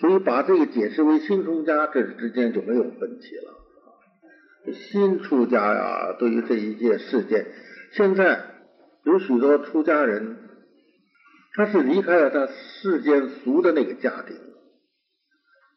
[0.00, 4.72] 所以把这个解释为新出家，这之间就没有分歧了。
[4.72, 7.46] 新出家呀，对于这一件事件，
[7.92, 8.44] 现在
[9.04, 10.36] 有许多出家人，
[11.54, 14.36] 他是离开了他世间俗的那个家庭，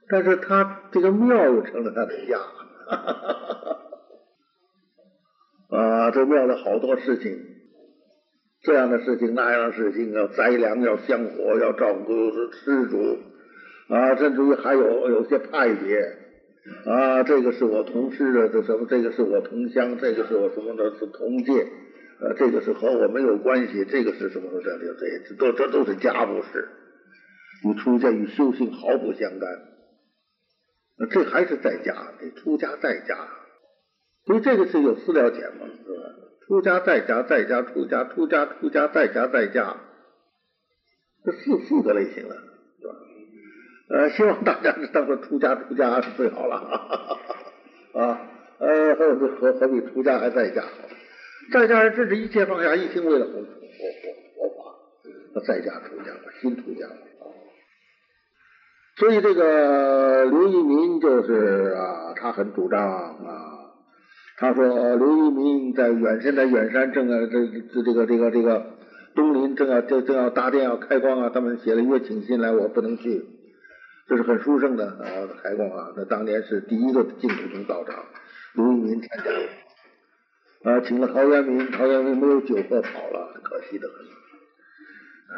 [0.09, 2.39] 但是他这个庙又成了他的家，
[5.75, 7.37] 啊，这庙里好多事情，
[8.61, 13.17] 这样的事情那样的事情，要灾粮，要香火，要照顾施主，
[13.89, 16.19] 啊，甚至于还有有些派别。
[16.85, 18.85] 啊，这个是我同事的，这什么？
[18.89, 20.95] 这个是我同乡，这个是我什么的？
[20.97, 21.67] 是同届，
[22.23, 24.61] 呃，这个是和我没有关系，这个是什么什么？
[24.63, 26.69] 这这这都这都是家务事，
[27.65, 29.49] 与出家与修行毫不相干。
[30.97, 33.27] 那这还是在家，得出家在家，
[34.25, 36.01] 所以这个是有私了解嘛，是吧？
[36.47, 39.75] 出家在家，在家出家，出家出家，在家在家，
[41.25, 42.35] 这四四个类型了。
[43.89, 46.55] 呃，希望大家当做出家出家是最好了
[47.93, 48.21] 啊，
[48.59, 50.63] 呃，何何何必出家还在家？
[51.51, 53.49] 在家人这是一切放下，一心为了佛佛佛
[54.35, 54.75] 佛法，
[55.35, 56.97] 那在家出家了，新出家了。
[58.97, 63.73] 所以这个刘一民就是啊，他很主张啊，
[64.37, 68.65] 他说刘一民在远现在远山正啊这这这个这个这个
[69.15, 73.25] 东林正要正正要大殿要开光啊，他们写了约请信来，我不能去。
[74.05, 75.05] 这是很殊胜的啊，
[75.41, 75.93] 开光啊！
[75.95, 78.03] 那当年是第一个净土宗道场，
[78.53, 79.39] 刘一民参加了
[80.63, 83.95] 啊，请了陶渊明，陶渊明没有酒喝跑了，可惜的很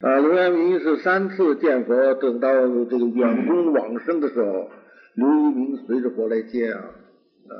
[0.00, 2.52] 啊，刘渊明是三次见佛，等到
[2.86, 4.68] 这个远公往生的时候，
[5.14, 7.54] 刘一明随着佛来接啊啊！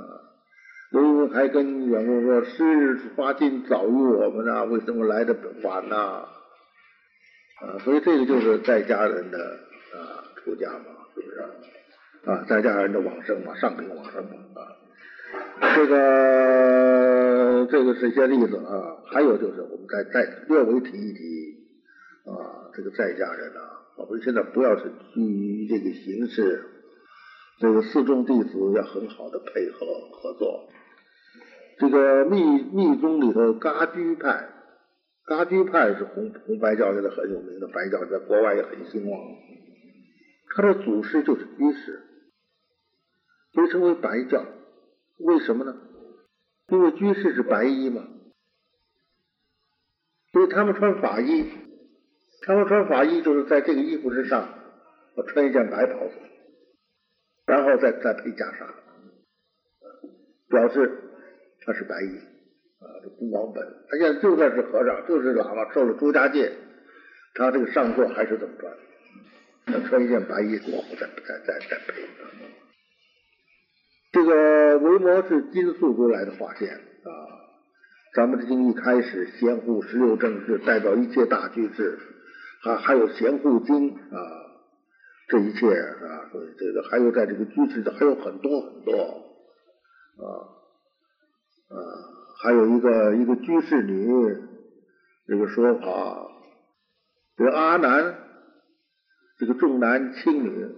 [0.91, 5.97] 刘一明还跟远公说：“时日发尽早于我们啊，为什么来的晚呢？”
[7.63, 10.85] 啊，所以这个就是在家人的啊出家嘛，
[11.15, 11.39] 是不是
[12.29, 12.45] 啊？
[12.49, 14.31] 在家人的往生嘛，上品往生嘛
[14.61, 14.82] 啊。
[15.75, 21.57] 这个这个是一些例子啊，还有就是我们再再略微提一提
[22.25, 23.61] 啊，这个在家人啊，
[23.97, 26.65] 我们现在不要是基于这个形式，
[27.61, 30.69] 这个四众弟子要很好的配合合作。
[31.79, 34.49] 这个密密宗里头，噶居派，
[35.25, 39.21] 噶居派是红红白教现在很有名的白教，在国外也很兴旺。
[40.55, 42.03] 他的祖师就是居士，
[43.55, 44.45] 被称为白教。
[45.23, 45.77] 为什么呢？
[46.69, 48.07] 因为居士是白衣嘛，
[50.33, 51.51] 所以他们穿法衣，
[52.47, 54.49] 他们穿法衣就是在这个衣服之上，
[55.17, 56.15] 我穿一件白袍子，
[57.47, 58.67] 然后再再配袈裟，
[60.49, 60.99] 表示。
[61.65, 62.19] 他是白衣
[62.81, 63.65] 啊，这不忘本。
[63.89, 66.53] 他现在就算是和尚，就是喇嘛，受了朱家戒，
[67.35, 68.77] 他这个上座还是这么穿，
[69.67, 72.03] 他穿一件白衣服，再再再再配。
[74.13, 77.11] 这个维摩是金素如来的化现啊。
[78.15, 81.99] 咱们这经一开始，贤护十六正士，代表一切大居士，
[82.63, 84.21] 还还有贤护经啊，
[85.29, 88.93] 这一切啊，所以这个还有在这个居士的还有很多很多
[90.19, 90.25] 啊。
[91.71, 91.77] 啊，
[92.43, 94.37] 还有一个一个居士女
[95.27, 96.29] 这个说法，
[97.39, 98.15] 这个阿难，
[99.39, 100.69] 这个重男轻女，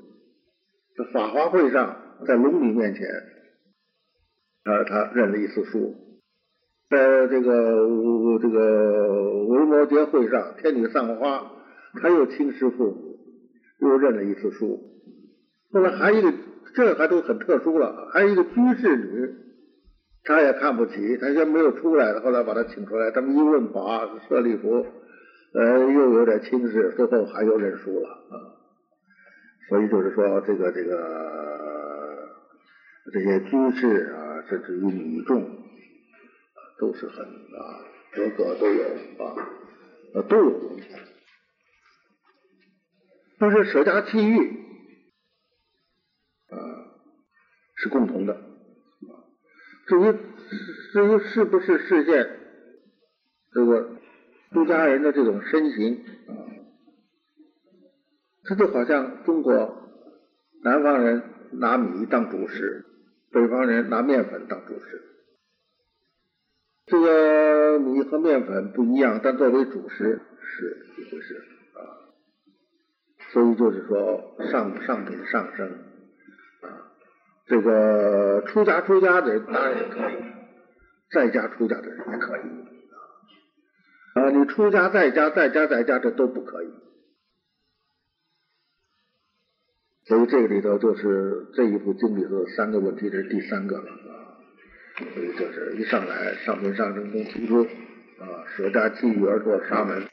[0.96, 1.96] 在法华会上，
[2.26, 3.06] 在龙女面前，
[4.64, 5.94] 啊，他认了一次书，
[6.90, 7.52] 在这个
[8.40, 11.52] 这个维摩诘会上，天女散花，
[12.00, 13.18] 他又轻视父母，
[13.80, 14.80] 又认了一次书。
[15.72, 16.32] 后来还一个，
[16.74, 19.34] 这还都很特殊了，还有一个居士女。
[20.26, 24.86] 他也看不起，他先没有出来，后来把他请出来，他们一问法，舍利弗，
[25.52, 28.34] 呃，又有点轻视，最后还又认输了啊。
[29.68, 30.96] 所以就是说，这个这个
[33.12, 35.42] 这些居士啊，甚至于女众，
[36.78, 38.84] 都是很啊，各个都有
[39.22, 40.88] 啊，都有东西。
[43.38, 44.38] 但是舍家弃欲
[46.48, 46.56] 啊，
[47.76, 48.40] 是共同的。
[49.86, 50.14] 至于
[50.92, 52.40] 至于是不是实现
[53.52, 53.98] 这个
[54.52, 56.32] 出家人的这种身形啊，
[58.44, 59.90] 他就好像中国
[60.62, 62.86] 南方人拿米当主食，
[63.34, 65.02] 北方人拿面粉当主食。
[66.86, 71.42] 这个米和面粉不一样，但作为主食是一回事
[71.74, 71.80] 啊。
[73.32, 75.68] 所以就是说上上品上升。
[76.62, 76.92] 啊
[77.46, 80.14] 这个出家出家的人当然也可以，
[81.10, 82.40] 在家出家的人也可以
[84.14, 84.30] 啊啊。
[84.30, 86.68] 你出家在家，在家在家，这都不可以。
[90.06, 94.38] 所以这个里头就是这一部经里头三个问题，这是第三个了啊。
[94.96, 100.06] 所以就是一上来上品上升中提出啊，舍家弃欲而做沙门，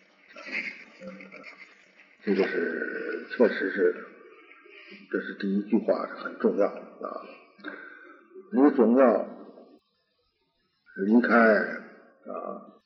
[2.24, 4.08] 这个是确实是。
[5.10, 7.22] 这是第一句话，是很重要啊！
[8.54, 9.26] 你总要
[11.06, 12.80] 离开啊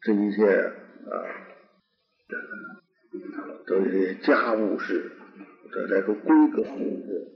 [0.00, 1.12] 这一切啊
[3.66, 5.12] 这些家务事，
[5.74, 7.32] 这来说规格服务，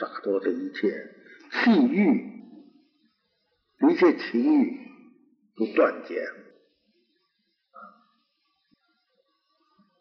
[0.00, 0.88] 洒脱这一切
[1.50, 2.32] 气欲，
[3.90, 4.78] 一切情欲
[5.54, 6.26] 都断绝！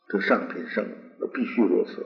[0.07, 0.87] 这上品生
[1.33, 2.05] 必须如此。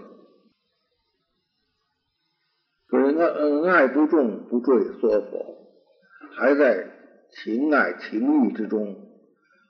[2.90, 5.70] 恩恩爱不重，不坠娑婆，
[6.36, 6.90] 还在
[7.32, 8.96] 情爱情欲之中，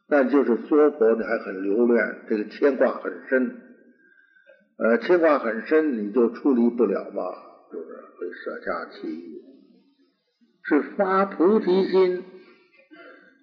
[0.07, 3.64] 那就是娑婆，你还很留恋，这个牵挂很深，
[4.77, 7.23] 呃，牵挂很深，你就处理不了嘛，
[7.71, 8.05] 就是？
[8.17, 9.43] 会舍家弃欲，
[10.63, 12.23] 是发菩提心，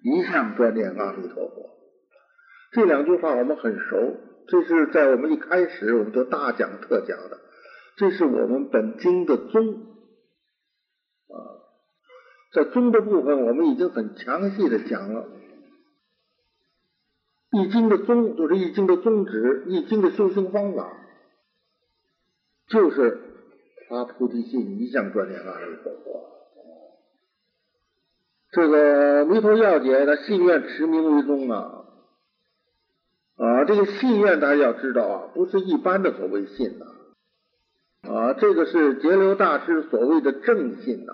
[0.03, 1.69] 一向专念阿弥陀佛。
[2.71, 4.17] 这两句话我们很熟，
[4.47, 7.39] 这是在我们一开始我们就大讲特讲的。
[7.97, 9.73] 这是我们本经的宗
[11.27, 11.37] 啊，
[12.53, 15.29] 在宗的部分，我们已经很详细的讲了。
[17.51, 20.91] 易经的宗就是易经的宗旨，易经的修行方法，
[22.73, 23.19] 就是
[23.87, 26.31] 发菩提心，一向专念阿弥陀佛。
[28.51, 31.85] 这个弥陀要解，他信愿持名为宗啊
[33.37, 36.85] 啊，这个信愿大家要知道啊，不是一般的所谓信呐。
[38.11, 41.13] 啊，这个是截流大师所谓的正信呐，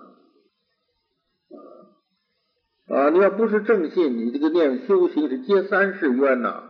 [2.88, 6.64] 啊，你要不是正信，你这个念修行是接三世冤呐，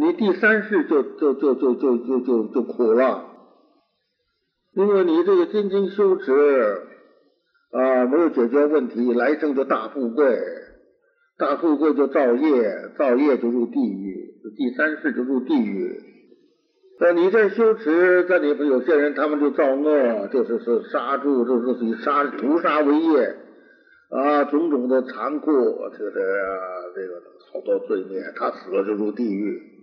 [0.00, 3.24] 你第三世就就就就就就就就苦了，
[4.78, 6.32] 因为你这个精进修持，
[7.72, 10.38] 啊，没有解决问题，来生就大富贵，
[11.36, 16.00] 大富贵就造业，造业就入地狱，第三世就入地狱。
[17.00, 23.34] 那你这修持，这里头有些人他们就造恶，就是是杀猪，就是以杀屠杀为业
[24.10, 25.50] 啊，种种的残酷，
[25.98, 26.12] 这个
[26.94, 27.20] 这个
[27.52, 29.77] 好多罪孽，他死了就入地狱。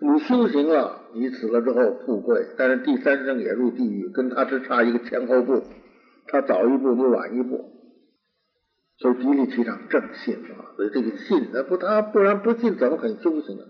[0.00, 5.64] 你修行了，你死了之后富贵，但是第三生也入地狱，跟他只差一个前后步。
[6.28, 7.72] 他早一步，你晚一步，
[8.98, 10.70] 所以极力提倡正信啊。
[10.76, 13.64] 所以这个信，那不他不然不信怎么肯修行呢？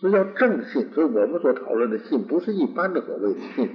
[0.00, 0.90] 所以要正信。
[0.92, 3.70] 所以我们所讨论的信，不是一般的所谓的信。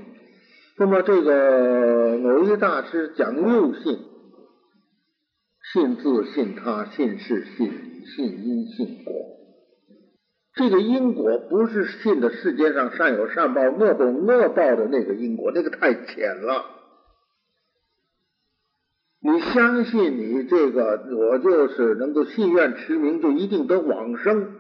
[0.78, 4.00] 那么这个某一大师讲六信：
[5.74, 9.35] 信自、信他、信事、信理、信因、信果。
[10.56, 16.66] 这个因果不是信的世界上善有善报、恶有恶报的那个因果，那个太浅了。
[19.20, 24.56] 你相信你这个，我就是能够信愿持名，就一定得往生。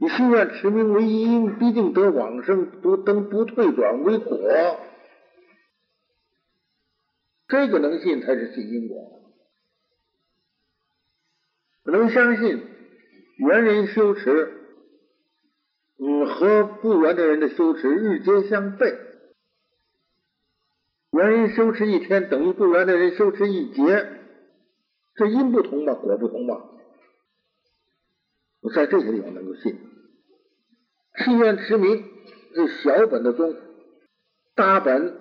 [0.00, 4.38] 你信愿持名为因，必定得往生，不登不退转为果。
[7.46, 9.22] 这个能信才是信因果。
[11.84, 12.62] 能相信
[13.38, 14.57] 猿人修持，
[15.98, 18.96] 嗯，和不圆的人的修持日皆相悖。
[21.10, 24.08] 猿人修持一天，等于不圆的人修持一劫，
[25.16, 26.54] 这因不同嘛，果不同嘛。
[28.60, 29.76] 我在这些地方能够信，
[31.24, 32.04] 信愿持名
[32.54, 33.56] 是小本的宗，
[34.54, 35.18] 大本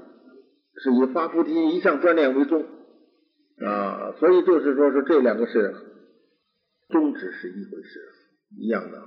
[0.75, 2.65] 是以发菩提一向专念为宗。
[3.65, 5.73] 啊，所以就是说，是这两个是
[6.89, 7.99] 宗旨是一回事，
[8.59, 9.01] 一样的，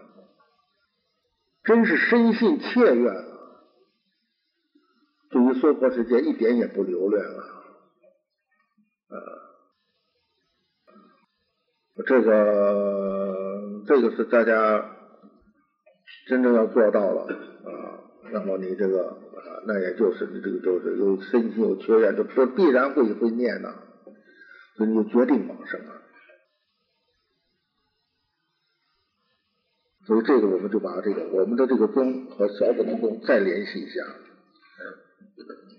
[1.65, 3.25] 真是深信切愿啊。
[5.31, 7.43] 对于娑婆世界一点也不留恋了，
[9.09, 9.17] 啊，
[12.05, 14.97] 这个这个是大家
[16.27, 18.03] 真正要做到了啊，
[18.33, 23.73] 那么你这个啊，那也就是你这个就是有身心有缺愿，就就必然会会念呐，
[24.75, 26.00] 所以你就决定往生啊。
[30.07, 34.03] 所以这个我们就把这个我们的这个宗和小本的宗再联系一下。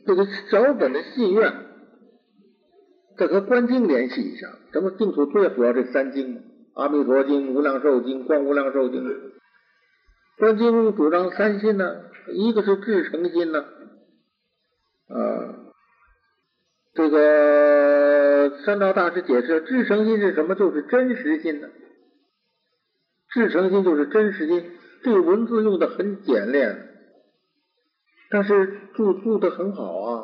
[0.05, 1.53] 这个小本的信愿，
[3.17, 6.43] 再和观经联系一下，咱们净土最主要这三经？
[6.73, 9.03] 阿弥陀经、无量寿经、观无量寿经。
[10.37, 13.59] 观经主张三心呢，一个是至诚心呢，
[15.09, 15.55] 啊，
[16.93, 20.55] 这个三道大师解释，至诚心是什么？
[20.55, 21.67] 就是真实心呢。
[23.31, 24.71] 至诚心就是真实心，
[25.03, 26.89] 这个文字用的很简练。
[28.29, 30.23] 但是注注的很好啊，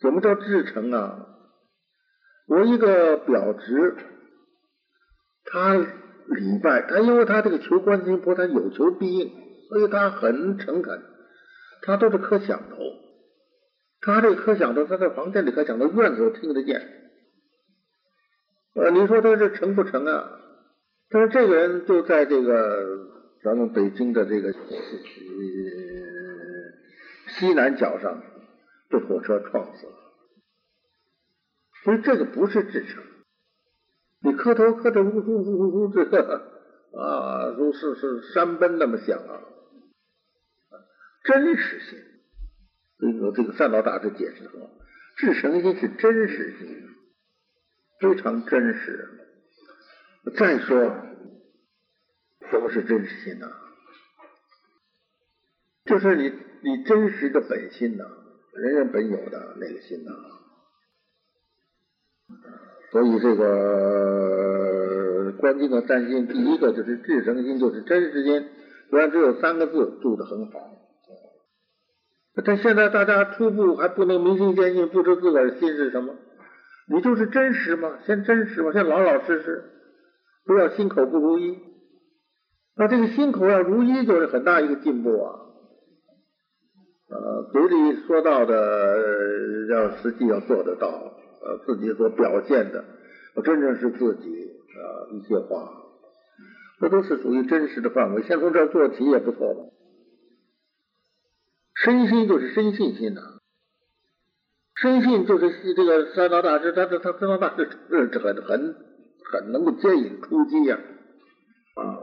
[0.00, 1.26] 怎么叫至诚啊？
[2.46, 3.96] 我一个表侄，
[5.44, 9.32] 他礼拜，他因为他这个求观音菩萨有求必应，
[9.68, 11.02] 所以他很诚恳，
[11.82, 12.76] 他都是磕响头，
[14.00, 16.80] 他这磕响头，他在房间里磕响头，院子都听得见。
[18.74, 20.30] 呃，你说他是诚不诚啊？
[21.10, 23.08] 但是这个人就在这个
[23.42, 24.54] 咱们北京的这个。
[27.30, 28.22] 西南角上
[28.88, 29.92] 被火车撞死了，
[31.84, 33.04] 所以这个不是至诚。
[34.22, 36.42] 你磕头磕的呜呜呜呜这个
[36.92, 39.44] 啊，如是是山奔那么响啊，
[41.24, 41.98] 真实性。
[42.98, 44.70] 所以说这个善导大师解释说，
[45.18, 46.88] 至诚心是真实性，
[48.00, 49.06] 非常真实。
[50.36, 50.96] 再说，
[52.50, 53.48] 什么是真实性呢？
[55.84, 58.04] 就是你你真实的本心呐，
[58.54, 60.12] 人人本有的那个心呐。
[62.90, 68.48] 所以这个观经的三心，第一个就是至诚心，就是真实心。
[68.90, 70.58] 虽然只有三个字，住的很好。
[72.44, 76.14] 但现在大家初步还不能明心见性，不知自个儿心是什么。
[76.90, 79.64] 你就是真实嘛，先真实嘛，先老老实实，
[80.48, 81.58] 不要心口不如一。
[82.74, 85.44] 那这个心口要如一，就是很大一个进步啊。
[87.10, 92.82] 呃，嘴里说到的，要实际要做得到，呃，自己所表现的，
[93.44, 95.70] 真正是自己啊一些话，
[96.80, 98.22] 这都是属于真实的范围。
[98.22, 99.60] 先从这儿做起也不错吧。
[101.74, 103.20] 深信就是深信心呐，
[104.76, 108.74] 深信就是这个三道大师，他他他三道大师是很很
[109.30, 110.78] 很能够接引出击呀，
[111.76, 112.00] 啊，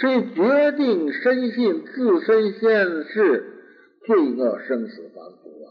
[0.00, 3.48] 所以决定深信自身现世。
[4.04, 5.70] 罪恶生死凡夫啊！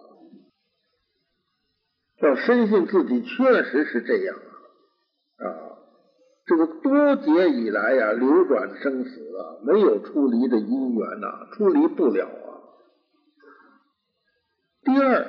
[2.22, 5.76] 要深信自己确实是这样啊，
[6.46, 12.50] 这个多劫以来呀，流转生死啊，没有出离的因缘呐，出离不了啊。
[14.84, 15.28] 第二，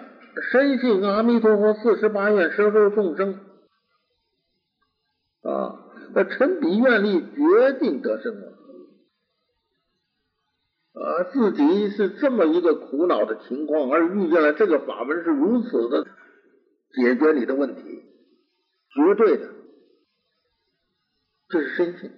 [0.53, 3.41] 深信阿弥陀佛四十八愿摄受众生
[5.43, 8.45] 啊，那陈彼愿力决定得胜啊。
[10.95, 16.07] 啊，自己是这么一个苦恼的情况，而遇见了这个法门是如此的
[16.95, 17.83] 解决你的问题，
[18.95, 19.49] 绝对的，
[21.49, 22.11] 这是深信。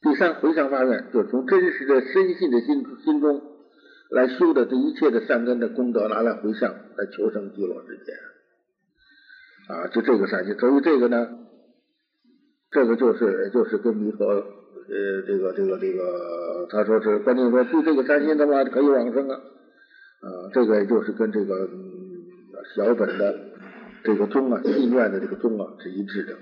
[0.00, 3.42] 第三，回向发愿，就从真实的深信的心心中
[4.10, 8.12] 来修的这一切的善根的功德，拿来回向，来求生极乐世界。
[9.72, 11.28] 啊，就这个善心，所以这个呢，
[12.72, 14.44] 这个就是就是跟弥陀。
[14.84, 21.70] 呃，这个这个这个，他说是关键说具这个三心的话可以往生啊，啊，这个也就是跟这个
[22.74, 23.38] 小本的
[24.02, 26.34] 这个宗啊，信愿的这个宗啊是一致的。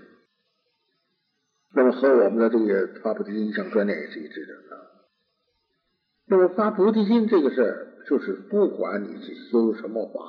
[1.75, 4.81] 那么和我们的这个发菩提心想观念也是一致的啊。
[6.27, 10.21] 那么发菩提心这个事儿，就是不管你是修什么法，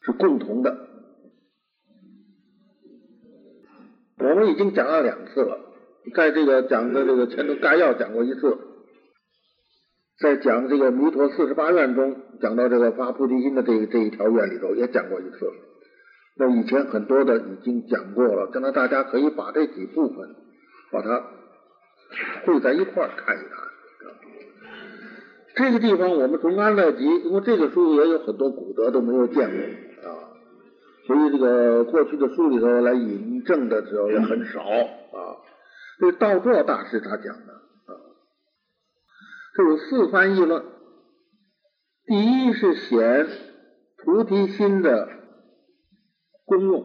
[0.00, 0.93] 是共同的。
[4.18, 5.58] 我们已经讲了两次了。
[6.14, 8.58] 在这个讲的这个前头概要讲过一次，
[10.20, 15.50] 在讲这个弥陀四十八愿中讲到这个发菩提心的这这一条愿里头也讲过一次。
[16.36, 20.34] 那以前很多的已经讲过了，将来大家可以把这几部分
[20.92, 21.24] 把它
[22.44, 23.64] 汇在一块儿看一看。
[25.56, 29.58] 这个地方我们从安乐集，因为这个书也有很多古德都没有见过，
[31.06, 35.36] 所以这个过去的书里头来引证的时候也很少啊。
[36.00, 37.92] 这道作大师他讲的啊，
[39.54, 40.64] 这有四番议论。
[42.06, 43.28] 第一是显
[43.96, 45.08] 菩提心的
[46.44, 46.84] 功用，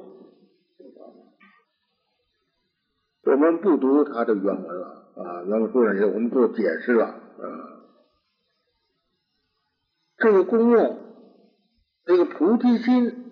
[3.24, 7.16] 我们不读他的原文了啊，原文书上也我们做解释了啊。
[10.18, 11.00] 这个功用，
[12.06, 13.29] 这个菩提心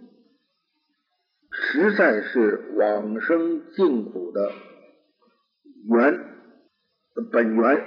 [1.59, 4.51] 实在是往生净土的。
[5.89, 6.19] 源
[7.31, 7.85] 本源，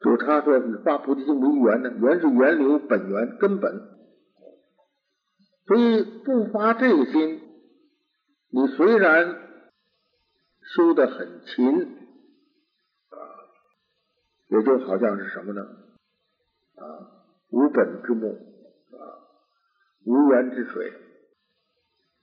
[0.00, 3.78] 就是他说是发菩提心为源呢，源是源流本源根本，
[5.66, 7.42] 所以不发这个心，
[8.50, 9.36] 你虽然
[10.74, 11.78] 修的很勤
[13.10, 13.16] 啊，
[14.48, 15.60] 也就好像是什么呢？
[16.76, 16.82] 啊，
[17.50, 18.55] 无本之木，
[20.06, 20.92] 无源之水，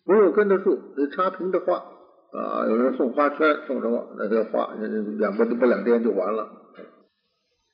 [0.05, 1.91] 没有根的树，得插瓶的话。
[2.33, 4.15] 啊，有人送花圈，送什么？
[4.17, 6.49] 那个花，两不不两天就完了。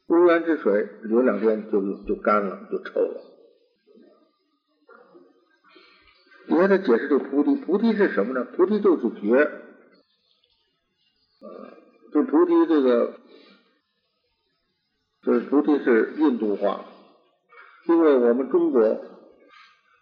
[0.08, 3.22] 无源之水，有两天就就干了，就臭了。
[6.48, 8.44] 你看他解释这菩提，菩提是什么呢？
[8.58, 9.38] 菩提就是觉。
[11.42, 11.70] 呃，
[12.12, 13.14] 这菩提这个，
[15.22, 16.84] 这菩提是印度话，
[17.88, 18.82] 因为我们中国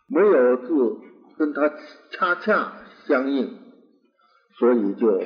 [0.08, 0.98] 没有字
[1.38, 1.70] 跟它
[2.12, 2.74] 恰恰
[3.06, 3.58] 相应。
[4.60, 5.22] 所以就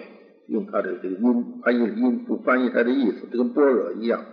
[0.48, 4.26] 用它的这个音翻译音不翻译它的意思，就跟般若一样，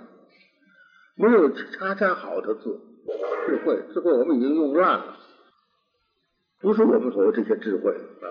[1.16, 2.80] 没有恰恰好的字，
[3.46, 5.16] 智慧智慧我们已经用烂了，
[6.60, 8.26] 不是我们所谓这些智慧啊，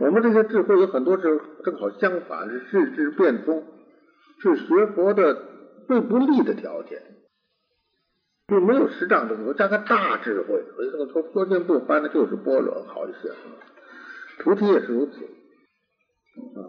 [0.00, 3.64] 我们这些智慧有很多是正好相反，是智智变通，
[4.42, 5.42] 是学佛的
[5.86, 7.00] 最不利的条件，
[8.48, 13.30] 就没有实障的我加个大智慧，所以这个说说经不翻的就是波罗好一些。
[14.42, 15.12] 菩提也是如此，
[16.58, 16.64] 啊，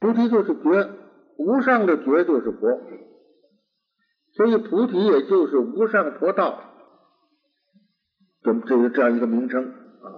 [0.00, 0.90] 菩提就是觉，
[1.36, 2.80] 无上的觉就是佛，
[4.32, 6.58] 所以菩提也就是无上佛道，
[8.42, 10.08] 这这个这样一个名称啊，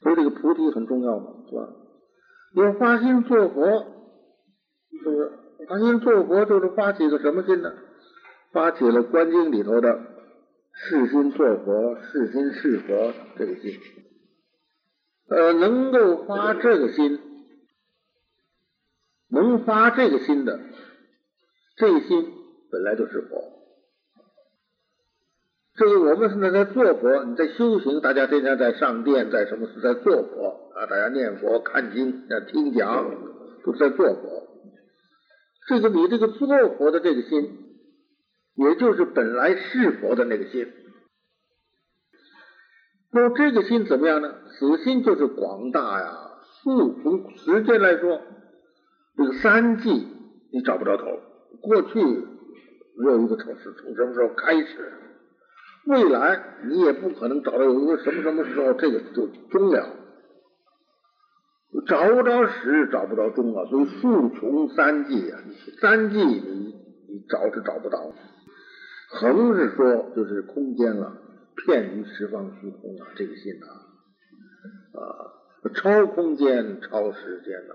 [0.00, 1.68] 所以这个菩提很重要嘛，是吧？
[2.54, 3.66] 有发心做佛，
[4.90, 5.32] 是不是？
[5.68, 7.72] 发心做佛就是发起个什么心呢？
[8.52, 10.12] 发起了观经里头的。
[10.76, 13.80] 是心做佛，是心是佛，这个心，
[15.28, 17.20] 呃，能够发这个心，
[19.30, 20.58] 能发这个心的，
[21.76, 22.28] 这个心
[22.72, 23.40] 本来就是佛。
[25.76, 30.86] 这个我们现在在做佛，你在修行，大家天天在上殿，在什么是在做佛啊？
[30.86, 33.14] 大家念佛、看经、听讲，
[33.64, 34.43] 都是在做佛。
[35.68, 36.46] 这个你这个做
[36.78, 37.60] 佛的这个心。
[38.56, 40.64] 也就是本来是佛的那个心，
[43.10, 44.32] 那么这个心怎么样呢？
[44.48, 46.12] 此心就是广大呀。
[46.62, 48.22] 数从时间来说，
[49.16, 50.06] 这个三季
[50.52, 51.04] 你找不着头。
[51.62, 54.92] 过去没有一个城市从什么时候开始，
[55.86, 59.88] 未来你也不可能找到有一个什么什么时候这个就终了，
[61.82, 63.64] 找不着始，找不着终啊！
[63.66, 65.40] 所以数穷三际啊，
[65.80, 66.74] 三际你
[67.08, 68.12] 你找是找不到，
[69.10, 71.16] 横是说就是空间了，
[71.56, 73.66] 片于十方虚空啊，这个心啊
[74.98, 75.02] 啊，
[75.74, 77.74] 超空间超时间呐。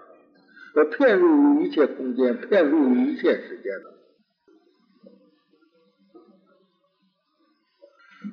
[0.76, 3.91] 要片入于一切空间，片入于一切时间的，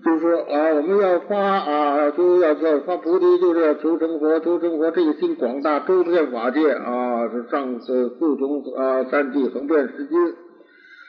[0.04, 10.16] 就是说啊，我们要发啊，就要要发菩提，就是要求成佛，求成佛，这个心广大，周遍法界啊，是上次四穷啊，三际横遍十界，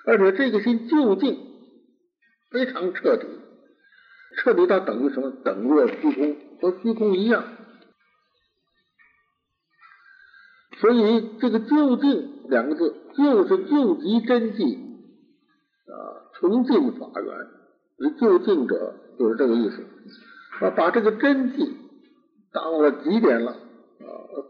[0.06, 1.38] 而且这个心究竟
[2.52, 3.28] 非常彻底，
[4.38, 5.32] 彻底到等于什么？
[5.44, 7.44] 等于虚空，和虚空一样。
[10.80, 14.64] 所以这个究竟两个字，就是究极真迹
[15.88, 15.96] 啊，
[16.36, 17.57] 纯净法源。
[18.20, 19.84] 究竟者就是这个意思
[20.62, 21.78] 啊，把这个真迹
[22.52, 24.06] 当了极点了啊，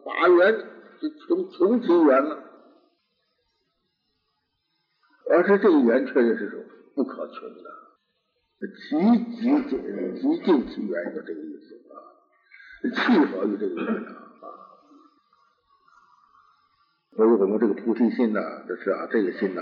[0.05, 0.53] 法缘
[1.01, 2.43] 就穷穷其缘了，
[5.29, 7.63] 而是这个缘确实是不可穷的，
[8.89, 11.95] 极极尽极尽其源，就这个意思啊，
[12.95, 14.13] 契合于这个源啊。
[17.15, 19.61] 所以我们这个菩提心呐，这是啊，这个心呐，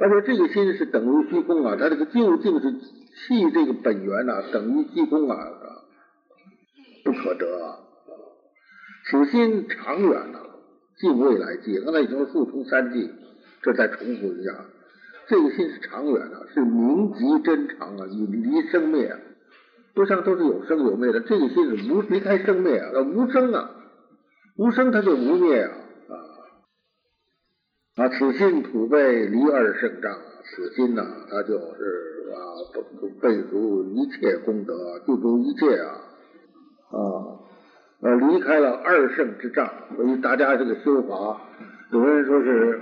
[0.00, 5.36] 而且这个心是等于虚空啊，他这个究竟是气这个本源呐，等于虚空啊，
[7.04, 7.78] 不可得。
[9.10, 10.38] 此心长远呐，
[10.98, 13.10] 近未来际，刚才已经数从三际，
[13.62, 14.52] 这再重复一下，
[15.26, 19.16] 这个心是长远的，是明极真长啊，以离生灭，
[19.94, 23.70] 不像都是有生有灭的，这个心是无离开生灭啊，无生啊，
[24.56, 25.72] 无生它就无灭啊。
[27.98, 32.38] 啊，此心普被离二圣障，此心呐，它就是啊，
[33.00, 35.90] 不备足一切功德，具足一切啊
[36.92, 37.42] 啊，
[38.00, 41.40] 呃，离开了二圣之障，所以大家这个修法，
[41.90, 42.80] 有人说是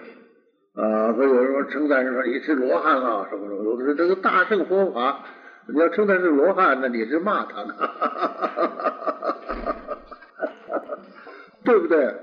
[0.74, 5.24] 啊，说有人说称赞说你是罗汉啊，什么什么，有的说这个大圣佛法，
[5.72, 7.74] 你要称赞是罗汉，那你是骂他呢，
[11.64, 12.14] 对不对？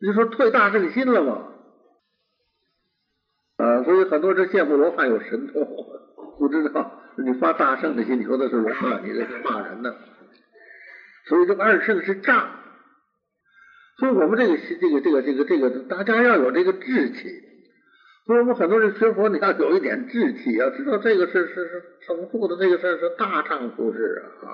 [0.00, 1.54] 你说退大圣心了吗？
[3.84, 5.66] 所以很多人羡慕罗汉有神通，
[6.38, 9.94] 不知道你发大圣的心，你说的是罗汉，你这是骂人呢。
[11.26, 12.48] 所以这个二圣是障，
[13.98, 17.44] 所以我们这个这个这个这个这个，大家要有这个志气。
[18.26, 24.46] 所以我们很多人学佛，你要有一点志气，要知道这个是是是守住的这个事是大丈夫事啊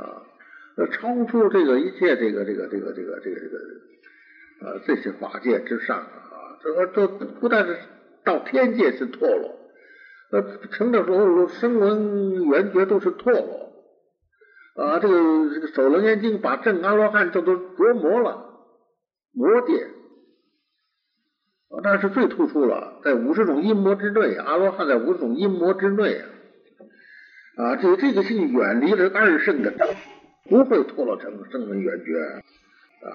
[0.00, 0.22] 啊，
[0.92, 6.33] 超出这个一切这个这个这个这个这个这个啊这些法界之上啊。
[6.64, 7.78] 这这不但是
[8.24, 9.54] 到天界是堕落，
[10.32, 13.72] 呃，成的时候声闻缘觉都是堕落
[14.76, 14.98] 啊。
[14.98, 15.14] 这个
[15.54, 18.46] 这个《首楞严经》把正阿罗汉这都着魔了，
[19.32, 19.88] 魔界
[21.82, 26.28] 那是最突出了，在五十种阴魔之内，阿罗汉在五十种阴魔之内啊。
[27.56, 29.72] 啊，这这个性远离了二圣的
[30.48, 32.18] 不会堕落成声闻缘觉
[33.06, 33.10] 啊。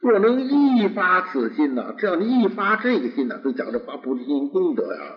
[0.00, 5.16] 若能一发此心呐，只要你一发这个心呐，就讲这发菩提心功德呀，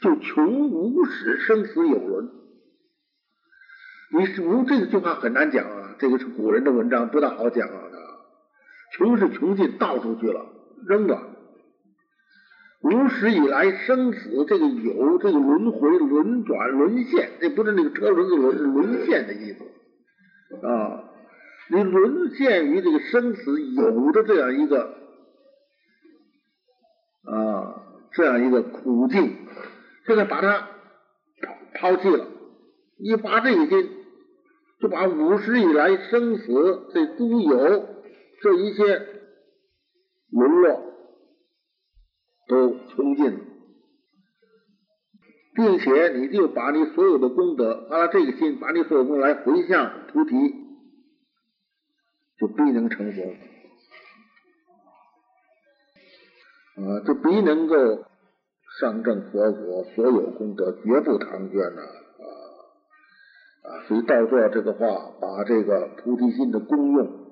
[0.00, 2.30] 就穷无始生死有轮。
[4.16, 7.82] 你是无这个句话很难讲啊，这个是古人的文章，不大好讲啊。
[8.96, 10.46] 穷是穷尽，倒出去了，
[10.86, 11.34] 扔了。
[12.80, 19.64] 无始以来生死这个有这个轮回轮转轮现，这不是那个车轮子轮轮现的意思
[20.66, 21.07] 啊。
[21.70, 24.94] 你沦陷于这个生死有的这样一个
[27.24, 29.36] 啊，这样一个苦境，
[30.06, 30.68] 现在把它
[31.74, 32.26] 抛抛弃了，
[32.96, 33.90] 一发这个心，
[34.80, 37.86] 就把五十以来生死这诸有
[38.40, 39.06] 这一些
[40.30, 40.82] 沦落
[42.48, 43.40] 都冲尽了，
[45.54, 50.67] 并且你就把你所有的功德，把这个心，把你所有功德来回向菩提。
[52.38, 53.22] 就必能成佛
[56.80, 57.00] 啊！
[57.04, 57.74] 就必能够
[58.78, 62.26] 上证佛果，所有功德绝不唐捐呐啊
[63.64, 63.82] 啊！
[63.88, 64.86] 所以道作这个话，
[65.20, 67.26] 把这个菩提心的功用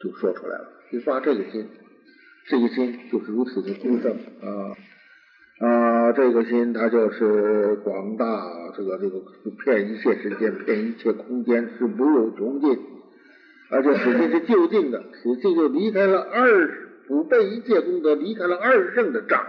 [0.00, 0.68] 就说出来了。
[0.90, 1.66] 你发这个心，
[2.50, 4.76] 这个心就是如此的殊胜啊
[5.66, 6.12] 啊！
[6.12, 8.26] 这个心它就是广大，
[8.76, 9.22] 这个这个
[9.64, 12.93] 骗一切时间，骗一切空间，是无有穷尽。
[13.70, 19.42] 而且此心是就近的，此心就离开了二不被一切功德，离开了二圣的障，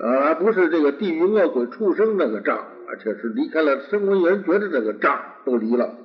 [0.00, 5.98] 而不是这个地狱恶鬼畜生那个障，而且是离开了声闻缘觉的这个障都离了。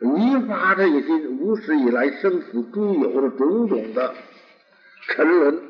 [0.00, 4.14] 你把这些无始以来生死诸有的种种的
[5.08, 5.60] 沉沦，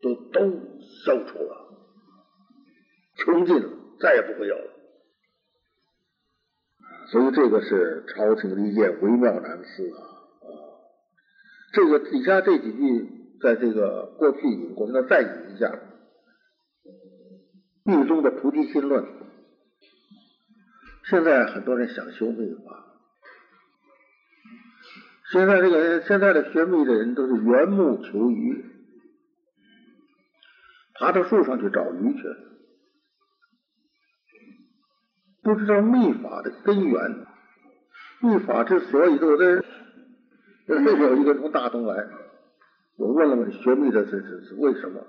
[0.00, 0.40] 都都
[1.04, 1.56] 消除了，
[3.16, 3.68] 穷尽了，
[4.00, 4.71] 再也不会有了。
[7.12, 10.00] 所以这个是朝廷的一件，微妙难思啊！
[10.00, 10.48] 啊，
[11.74, 13.06] 这个底下这几句，
[13.38, 15.66] 在这个过去引过，那再引一下，
[17.84, 19.04] 《密宗的菩提心论》。
[21.10, 22.86] 现在很多人想修密法。
[25.32, 28.64] 现在这个现在的学密的人都是缘木求鱼，
[30.94, 32.22] 爬到树上去找鱼去，
[35.42, 37.26] 不知道密法的根源。
[38.20, 39.64] 密法之所以有的人，
[40.66, 42.06] 这有一个从大东来，
[42.96, 45.04] 我问了问学密的是是是为什么？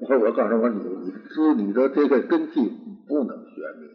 [0.00, 2.60] 我说我告诉我你你知你的这个根基
[3.06, 3.86] 不能学密，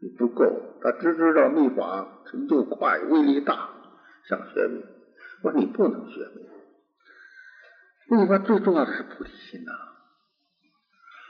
[0.00, 0.44] 你不够。
[0.80, 3.70] 他只知道密法成就快，威力大。
[4.28, 4.84] 想学密，
[5.42, 8.16] 我说你不能学密。
[8.16, 9.72] 密法最重要的是菩提心呐，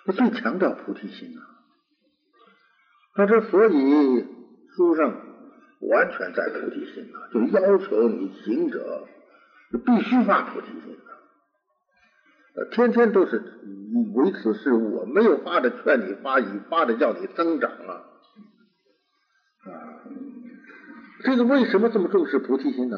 [0.07, 1.43] 我最强调菩提心呐。
[3.15, 4.27] 他之所以
[4.75, 5.13] 书上
[5.81, 9.07] 完全在菩提心呐，就要求你行者
[9.85, 11.13] 必须发菩提心呐。
[12.55, 13.37] 呃，天天都是
[14.15, 18.03] 为此事物，没有发的劝你发，以发的叫你增长啊。
[19.65, 19.71] 啊。
[21.25, 22.97] 这个为什么这么重视菩提心呢？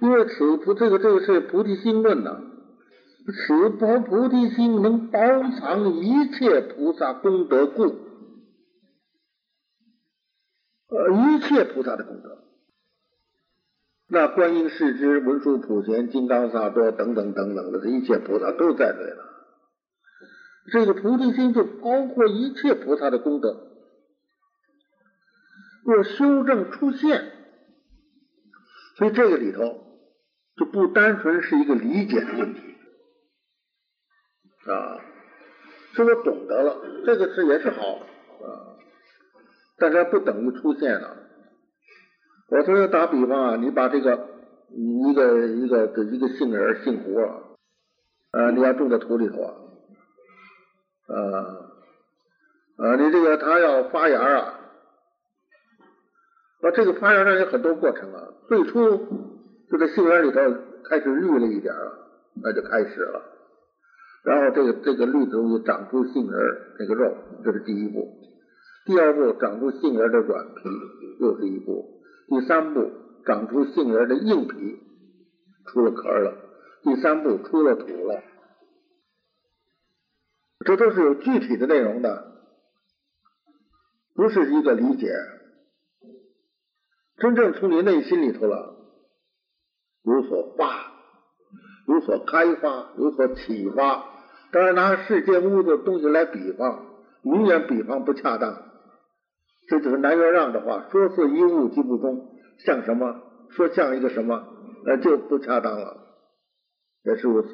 [0.00, 2.40] 因为此不这个这个是菩提心论呐，
[3.30, 5.18] 此菩菩提心能包
[5.58, 7.82] 藏一切菩萨功德故，
[10.88, 12.44] 呃，一切菩萨的功德，
[14.08, 19.24] 那观音世之文殊普贤金刚萨埵等等等等的这一切菩萨都在这里了，
[20.72, 23.66] 这个菩提心就包括一切菩萨的功德。
[25.84, 27.30] 若修正出现，
[28.96, 29.60] 所以这个里头
[30.56, 32.60] 就不单纯是一个理解的问题
[34.70, 35.00] 啊，
[35.94, 38.76] 是我懂得了，这个是也是好啊，
[39.78, 41.16] 但是不等于出现了。
[42.50, 44.28] 我说打比方啊，你把这个
[44.70, 47.22] 一个一个的一个杏仁杏核
[48.32, 49.54] 啊，你要种在土里头啊，
[52.76, 54.54] 啊，你这个它要发芽啊。
[56.60, 58.98] 那这个发芽上有很多过程啊，最初
[59.70, 60.40] 就在杏仁里头
[60.90, 62.10] 开始绿了一点了，
[62.42, 63.37] 那就开始了。
[64.28, 66.38] 然后这个这个绿的东西长出杏仁
[66.78, 68.06] 那个肉，这是第一步。
[68.84, 70.68] 第二步长出杏仁的软皮，
[71.18, 72.02] 又是一步。
[72.28, 72.90] 第三步
[73.24, 74.76] 长出杏仁的硬皮，
[75.64, 76.36] 出了壳了。
[76.82, 78.22] 第三步出了土了。
[80.66, 82.30] 这都是有具体的内容的，
[84.14, 85.10] 不是一个理解。
[87.16, 88.76] 真正从你内心里头了，
[90.04, 90.92] 有所发，
[91.86, 94.17] 有所开发，有所启发。
[94.52, 96.86] 当然拿世间物的东西来比方，
[97.22, 98.62] 永远比方不恰当。
[99.68, 102.28] 这就是南元让的话：“说似一物即不中，
[102.64, 103.22] 像什么？
[103.50, 104.46] 说像一个什么，
[104.84, 106.04] 那就不恰当了。”
[107.04, 107.48] 也是如此。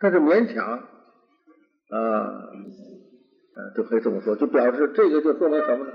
[0.00, 0.82] 但是勉强啊，
[3.76, 5.92] 就可以这么说，就表示这个就说明什么呢？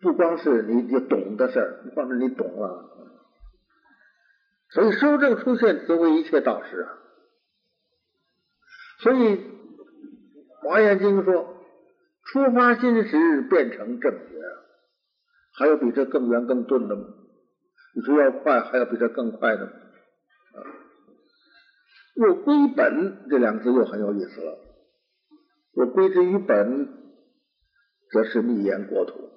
[0.00, 2.90] 不光是你你懂的事儿，不光是你懂了，
[4.70, 6.98] 所以修正出现则为一切道师啊。
[9.02, 9.40] 所以
[10.62, 11.56] 华严经说，
[12.24, 14.40] 出发心时变成正觉，
[15.58, 17.02] 还有比这更圆更钝的吗？
[17.94, 19.72] 你说要快，还有比这更快的吗？
[20.54, 20.58] 啊，
[22.14, 24.58] 若归本这两个字又很有意思了。
[25.74, 26.86] 若归之于本，
[28.12, 29.30] 则是密言国土。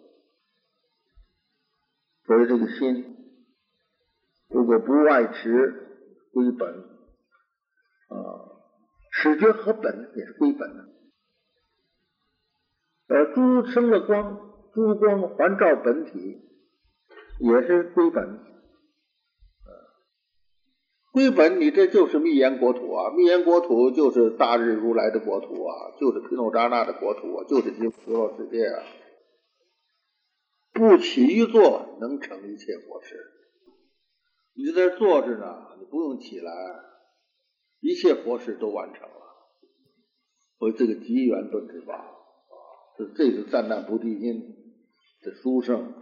[2.28, 3.18] 所以这个心，
[4.50, 5.88] 如果不外持
[6.34, 6.70] 归本
[8.10, 8.55] 啊，
[9.18, 10.84] 始觉和本也是归本的。
[13.08, 14.38] 呃，诸生的光，
[14.74, 16.42] 诸光环照本体，
[17.40, 18.40] 也是归本。
[21.14, 23.14] 归本，你这就是密言国土啊！
[23.16, 28.84] 密言国土就是大日如来的国土啊，就是毗诺扎那的国土啊，就是极佛罗世界啊。
[30.74, 33.16] 不起于坐，能成一切佛事。
[34.56, 35.46] 你在这坐着呢，
[35.80, 36.52] 你不用起来，
[37.86, 39.16] 一切佛事都完成了。
[40.58, 42.04] 所以这个机缘顿之法，
[42.98, 44.42] 这这是赞叹菩提心
[45.22, 45.94] 的书圣，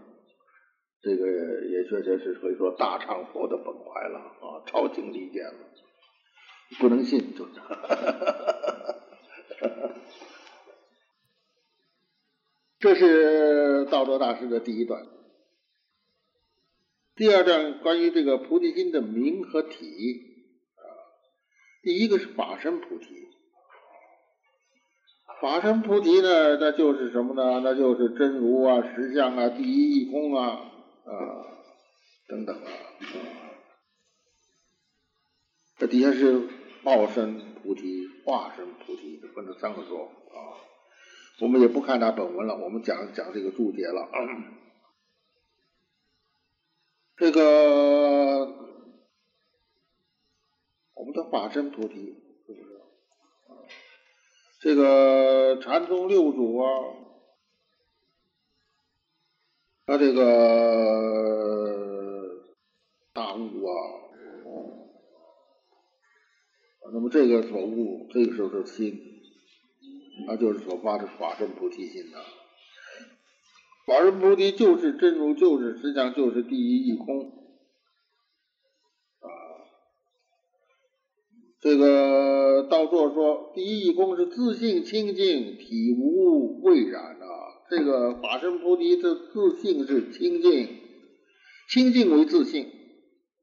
[1.02, 5.60] 这个也确实是可以说大唱佛的本怀了啊，超情理见了。
[6.80, 7.52] 不能信，就是。
[12.80, 15.06] 这是道德大师的第一段。
[17.16, 20.33] 第二段关于这个菩提心的名和体，
[21.84, 23.28] 第一个是法身菩提。
[25.42, 27.60] 法身菩提呢，那就是什么呢？
[27.62, 30.48] 那就是真如啊、实相啊、第一义空啊
[31.04, 31.12] 啊
[32.30, 32.72] 等等啊。
[35.78, 36.48] 这底下是
[36.84, 40.64] 报身菩提、化身菩提，分成三个说啊。
[41.42, 44.08] 我们也不看他本文了，我们讲讲这个注解了。
[47.18, 48.73] 这个
[51.04, 52.16] 我们的法身菩提
[52.48, 52.66] 是不是？
[54.62, 56.66] 这个禅宗六祖啊，
[59.86, 60.24] 他这个
[63.12, 63.74] 大悟啊，
[66.94, 68.98] 那么这个所悟，这个时候是心，
[70.26, 72.20] 那就是所发的法身菩提心呐。
[73.86, 77.43] 法身菩提就是真如，就是实相，就是第一义空。
[81.64, 87.26] 这个道座说，第一义空是自性清净，体无未染啊。
[87.70, 90.68] 这个法身菩提的自性是清净，
[91.70, 92.68] 清净为自性，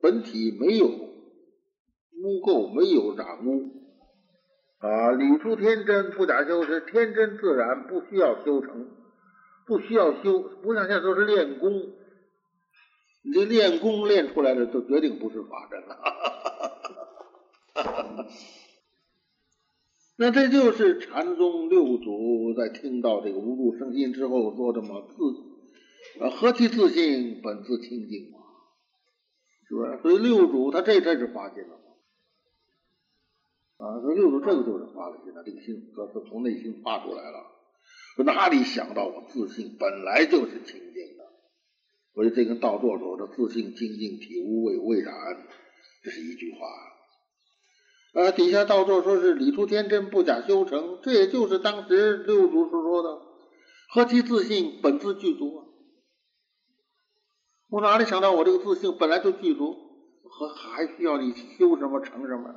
[0.03, 3.71] 本体没有污垢，没有染污
[4.81, 5.13] 啊。
[5.13, 8.87] 理出天真，不假修是天真自然，不需要修成，
[9.67, 11.73] 不需要修，不像现在都是练功，
[13.25, 16.50] 你这练功练出来的就决定不是法身了。
[17.75, 18.29] 哈哈哈
[20.17, 25.15] 那这就是禅宗六祖在听到这个无住生心之后说的嘛，自
[26.21, 28.39] 呃何其自信，本自清净嘛，
[29.67, 30.03] 是不是？
[30.03, 31.81] 所以六祖他这这是发心了
[33.79, 37.47] 啊，所以六祖这个就是发了心了，这个心这是从内心发出来了。
[38.19, 41.25] 哪里想到我自信本来就是清净的？
[42.13, 45.15] 所以这跟道座说的自信清净体无畏未染，
[46.03, 46.59] 这是一句话。
[48.13, 53.23] 呃，底下道座说是理出天真，不假修成，这也就是当时六祖所说的
[53.89, 55.65] “何其自信，本自具足啊”。
[57.71, 59.77] 我哪里想到我这个自信本来就具足，
[60.25, 62.53] 和还需要你修什么成什么？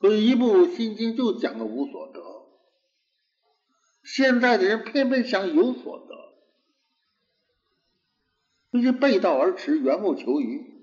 [0.00, 2.20] 所以一部心经就讲了无所得。
[4.02, 6.14] 现在的人偏偏想有所得，
[8.72, 10.77] 这是背道而驰，缘木求鱼。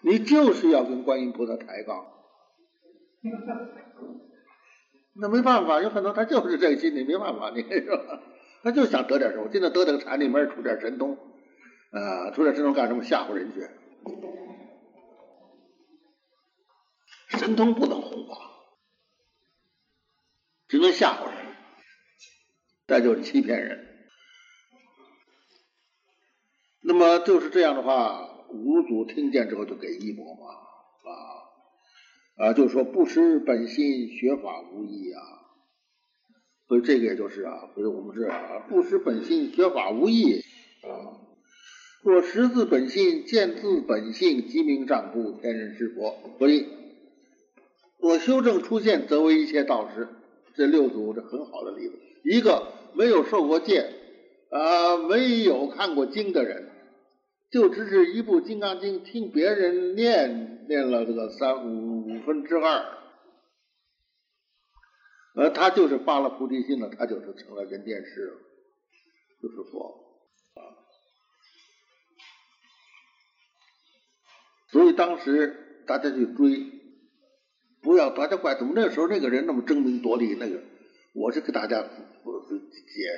[0.00, 2.06] 你就是要跟观音菩萨抬杠，
[5.14, 8.22] 那没办法，有很多他就是这个心理，没办法，你是吧？
[8.62, 11.18] 他就想得点什么，今天得点禅里面出点神通，
[11.90, 13.02] 啊，出点神通干什么？
[13.02, 13.68] 吓唬人去，
[17.36, 18.36] 神通不能弘法，
[20.68, 21.56] 只能吓唬人，
[22.86, 23.84] 再就是欺骗人。
[26.82, 28.36] 那么就是这样的话。
[28.52, 30.46] 五祖听见之后就给一钵嘛，
[32.40, 35.20] 啊啊，就说不识本心，学法无益啊。
[36.68, 40.40] 所以这个也就是啊，所以我们是啊，不识本心，学法无益
[40.82, 41.18] 啊。
[42.02, 46.14] 若识自本心，见自本性，即名丈夫，天人是佛。
[46.38, 46.66] 所以，
[47.98, 50.08] 若修正出现，则为一切道师。
[50.54, 53.92] 这六祖是很好的例子，一个没有受过戒
[54.50, 56.67] 啊，没有看过经的人。
[57.50, 62.98] 就只是一部《金刚经》，听别人念念了这个三五五分之二，
[65.34, 68.34] 而他就是发了菩提心了，他就是成了人间师，
[69.40, 70.60] 就是佛啊。
[74.70, 76.70] 所以当时大家去追，
[77.80, 80.34] 不要大家怪怎么那时候那个人那么争名夺利？
[80.34, 80.60] 那个
[81.14, 81.88] 我是给大家解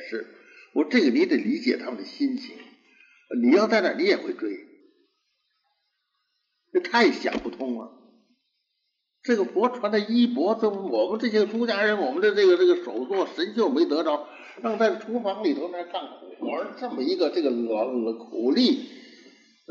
[0.08, 0.24] 释，
[0.72, 2.56] 我这个你得理解他们的心情。
[3.36, 4.66] 你要在那，你也会追，
[6.72, 7.92] 这太想不通了。
[9.22, 14.26] 这个佛传的衣钵，这我们这些出家人，我们的这个这个手作神秀没得着，
[14.62, 18.88] 让在厨房里头那干苦活，这么一个这个劳苦力，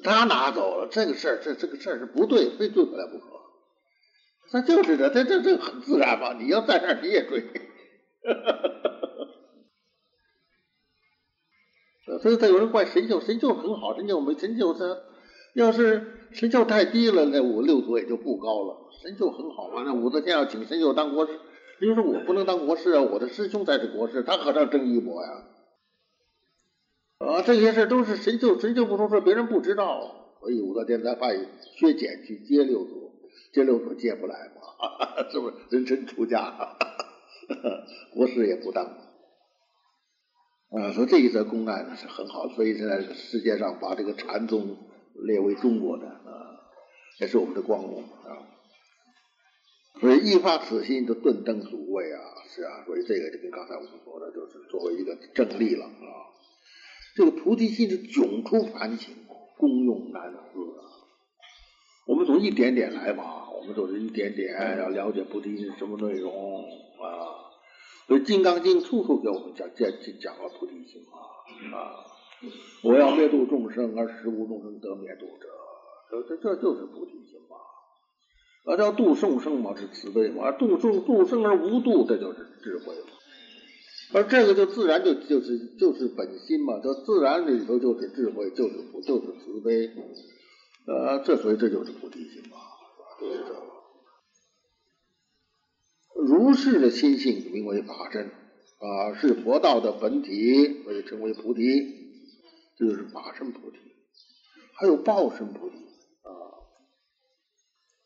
[0.03, 3.25] 他拿走了，这个事儿，这这个事儿是不对，非追回来不可。
[4.51, 6.33] 那就是这，这这这很自然嘛。
[6.33, 7.41] 你要在那，你也追。
[12.17, 14.97] 所以他有人怪神秀，神秀很好，神秀没神秀他
[15.53, 18.89] 要是神秀太低了，那五六祖也就不高了。
[19.01, 21.39] 神秀很好嘛，那武则天要请神秀当国师，
[21.79, 25.29] 就说我不能当国师啊，我的师兄才是国师，他可上争一搏呀。
[27.19, 31.35] 啊，这些事都是神秀，神秀不说说别人不知道，所以武则天才派
[31.77, 33.11] 薛简去接六祖，
[33.53, 35.55] 接六祖接不来嘛， 是不是？
[35.69, 36.77] 人臣出家，
[38.13, 38.85] 国师也不当
[40.71, 40.91] 啊。
[40.93, 44.77] 所以这一则公案呢是很好，所以现在世界上把这个禅宗
[45.25, 46.59] 列为中国的啊，
[47.19, 48.47] 也是我们的光荣啊。
[49.99, 56.29] 所以一发此心就顿登祖位啊，是啊，所以这个就跟刚才我们说的，就是作为一个正例了啊。
[57.15, 59.13] 这个菩提心是迥出凡情，
[59.57, 60.81] 功用难思啊。
[62.07, 67.48] 我们从一点点来吧，我们都是一点点要了解菩提心什么内容啊。
[68.09, 69.87] 所以《金刚经》处处给我们讲讲
[70.19, 72.03] 讲了菩提心啊啊！
[72.83, 75.47] 我要灭度众生，而实无众生得灭度者，
[76.09, 77.57] 这这这就是菩提心嘛。
[78.65, 83.11] 那叫度众生嘛，是慈悲嘛；度众度生而无度，这就是智慧嘛。
[84.15, 88.73] 而这个就自然就就是就是本心嘛，这自然里头就是智慧，就是
[89.05, 89.87] 就是慈悲。
[90.87, 92.57] 呃，这所以这就是菩提心嘛，
[93.21, 93.78] 就是这个。
[96.25, 101.61] 如是的心性名为法身啊，是佛道的本体，所以称为菩提，
[102.77, 103.77] 这就是法身菩提。
[104.75, 105.75] 还有报身菩提。
[105.75, 106.31] 啊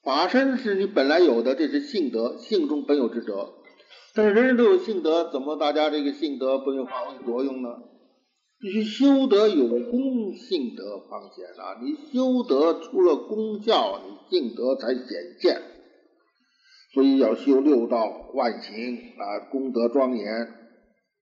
[0.04, 3.54] 法身是你本来有的，这是性德，性中本有之德。
[4.14, 7.70] 但是人人都有性德，怎么大家这个性德不能发挥作用呢？
[8.60, 11.80] 必须修德有功，性德方显啊！
[11.82, 15.62] 你修德出了功效，你性德才显现。
[16.94, 20.26] 所以要修六道万行啊，功德庄严，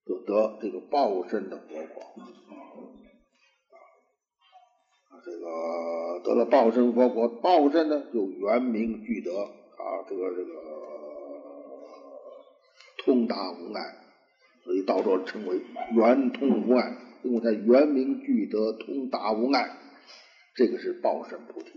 [0.05, 2.03] 就得这个报身的佛果。
[5.07, 10.51] 啊这个得了报身佛果，报身呢就圆明具德啊，这个这个
[12.97, 13.95] 通达无碍，
[14.63, 15.61] 所以道说称为
[15.95, 19.77] 圆通无碍，因为它圆明具德，通达无碍，
[20.55, 21.69] 这个是报身菩提。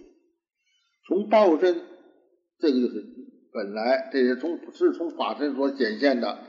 [1.07, 1.83] 从报身，
[2.59, 3.14] 这个就是
[3.55, 6.41] 本来这些从是从法身所显现的，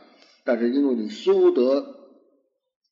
[0.43, 1.82] 但是因为你修得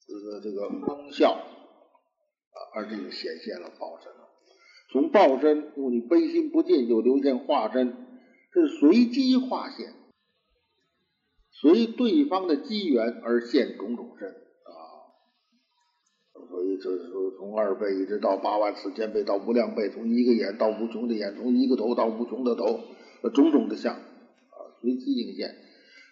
[0.07, 2.57] 这个这个功效啊。
[2.75, 4.29] 而这就显现了报身了。
[4.91, 7.87] 从报身，因为你悲心不尽，就流现化身，
[8.51, 9.95] 是随机化现，
[11.49, 15.09] 随对方的机缘而现种种身啊。
[16.47, 22.79] 所以就是说，从二倍一直到八万四千倍到无量倍，从一个眼到无穷的眼，从一个头到无穷的头，
[23.29, 25.55] 种种的相啊，随机应现，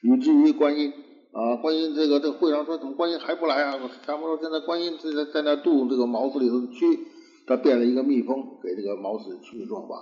[0.03, 0.93] 以至于观音。
[1.33, 3.79] 啊，观音这个这个会上说怎么观音还不来啊？
[4.05, 6.99] 咱们说现在观音在在在那渡这个毛子里头的蛆，
[7.47, 9.95] 他变了一个蜜蜂给这个毛子蛆状吧。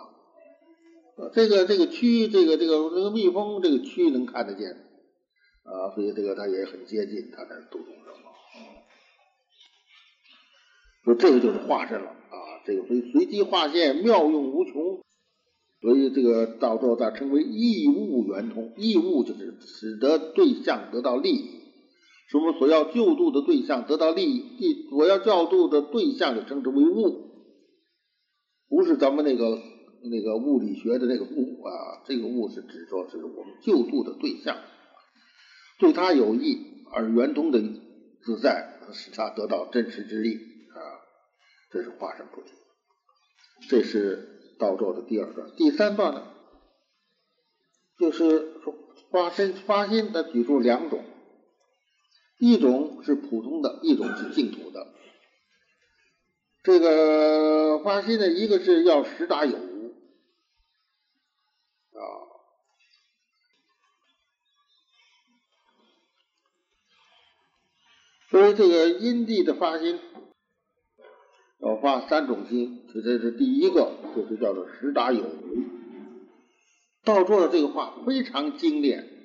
[1.31, 4.71] 这个这个蛆，这个这个这个蜜蜂这个蛆能看得见
[5.65, 8.31] 啊，所以这个他也很接近，他在渡众生嘛。
[11.03, 14.99] 说这个就是化身了啊，这个所以随机化现，妙用无穷。
[15.81, 21.49] 所以这个到时候它称为义物圆通，义物就是使得对象得到利益，
[22.29, 27.31] 什么所要救度的对象得到利益，所要教度的对象就称之为物，
[28.67, 29.57] 不是咱们那个
[30.03, 34.57] 那个物理学的那个物啊，这个物是指说是我们救度的对象，
[35.79, 36.57] 对他有益
[36.91, 37.61] 而圆通的
[38.21, 40.77] 自在，使他得到真实之力啊，
[41.71, 42.51] 这是化身菩提，
[43.69, 44.35] 这是。
[44.59, 46.27] 道咒的第二段，第三段呢，
[47.97, 48.75] 就是说
[49.09, 51.03] 发心发心，他举出两种，
[52.37, 54.93] 一种是普通的，一种是净土的。
[56.61, 59.95] 这个发心呢，一个是要实达有无
[61.97, 62.03] 啊，
[68.29, 69.99] 所以这个因地的发心。
[71.59, 75.63] 要发三种心，这这是第一个，就是叫做实达有无。
[77.03, 79.17] 道说的这个话非常精炼。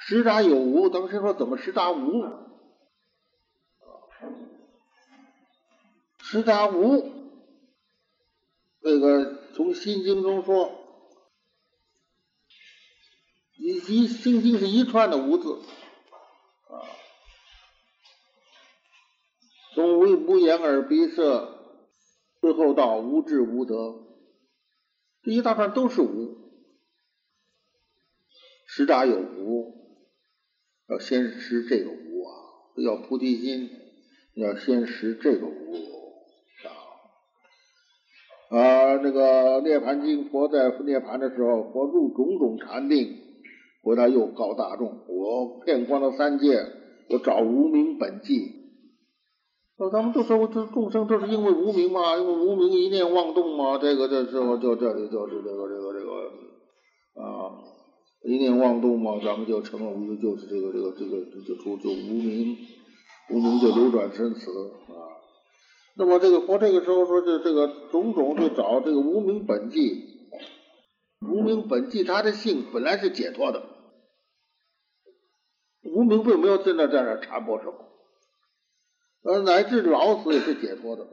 [0.00, 2.24] 实达有无，当时说怎么实达无？
[6.18, 7.12] 实达无，
[8.82, 10.72] 这个从心经中说，
[13.56, 15.60] 一一心经是一串的无字。
[16.68, 16.82] 啊
[19.78, 21.56] 从无无眼耳鼻舌，
[22.40, 23.94] 最后到无智无德，
[25.22, 26.36] 这一大串都是无。
[28.66, 29.72] 实达有无，
[30.88, 32.34] 要先识这个无啊！
[32.74, 33.70] 要菩提心，
[34.34, 35.72] 要先识这个无
[38.50, 38.58] 啊！
[38.58, 43.16] 啊，那个《涅盘经》，佛在涅盘的时候，佛入种种禅定，
[43.84, 46.66] 回来又告大众：我遍观了三界，
[47.10, 48.57] 我找无名本际。
[49.80, 57.62] 那咱们都说这众生都是因为无名嘛，因为无名一念妄动嘛，这个这时候就这里就是这个这个这个啊，
[58.24, 62.56] 一念妄动嘛，咱们就成了无就是这个这个这个就出就无名，
[63.30, 65.14] 无名就流转生死啊。
[65.96, 70.02] 那么这个佛这个时候说这这个种种就找这个无名本际，
[71.20, 73.62] 无名本际他的性本来是解脱的，
[75.84, 77.87] 无名并没有在那在那缠剥什么。
[79.28, 81.06] 呃，乃至老死也是解脱的。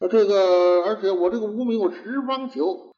[0.00, 2.92] 那这个，而且我这个无名，我十方求，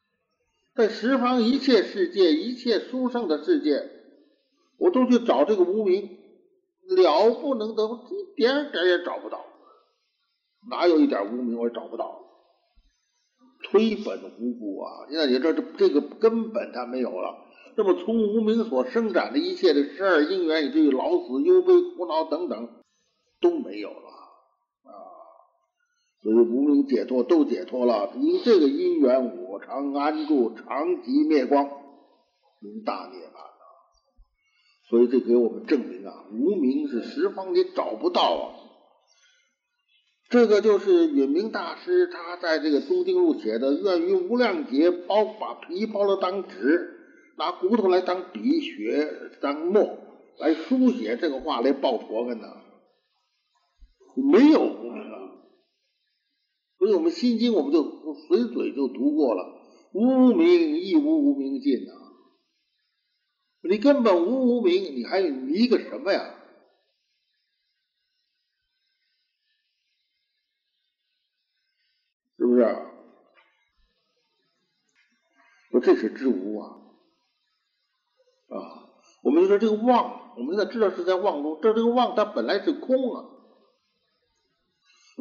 [0.73, 3.87] 在十方一切世界、一切殊胜的世界，
[4.79, 6.17] 我都去找这个无名，
[6.97, 9.45] 了不能得，一点点也找不到。
[10.67, 12.21] 哪有一点无名我也找不到？
[13.69, 15.05] 推本无故啊！
[15.11, 17.40] 现在你这这这个根本它没有了。
[17.75, 22.69] 那么从无名所生长的一切的十二因缘，以至于老死、忧悲、苦恼等等，
[23.39, 24.09] 都没有了
[24.83, 24.91] 啊！
[26.21, 31.65] 所以无名解脱都解脱了，因这个因缘，我常安住，常寂灭光，
[32.59, 33.51] 名大涅槃啊！
[34.89, 38.45] 所以这给我们证明啊，无名是十方你找不到啊！
[40.29, 46.97] 这个就是允明大师他在这个中经录写的“愿于无量劫包把皮包了当纸”。
[47.41, 49.09] 拿骨头来当笔，血
[49.41, 49.97] 当墨
[50.37, 52.47] 来书写这个话来报佛跟呢？
[54.15, 55.41] 没有无名啊！
[56.77, 59.59] 所以我们心经我们就随嘴就读过了，
[59.93, 61.91] 无名亦无无名尽呐！
[63.61, 66.35] 你根本无无名，你还迷个什么呀？
[72.37, 72.61] 是不是？
[75.71, 76.77] 说这是知无啊！
[79.21, 83.25] 我们就说这个妄，我们现在知道是在妄中，这这个妄它本来是空啊，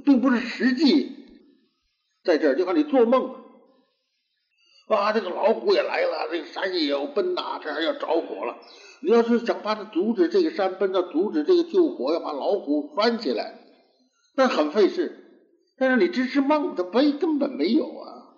[0.05, 1.27] 并不是实际
[2.25, 2.55] 在这儿。
[2.57, 3.35] 就看你做梦，
[4.89, 8.59] 啊，这个老虎也来了，这个山也要奔呐，这还要着火了。
[9.03, 13.59] 你要是想把它阻止这个山奔着阻止这个救火，要把老虎拴起来，
[14.35, 15.17] 那很费事。
[15.77, 18.33] 但是你只是梦，它没根本没有啊，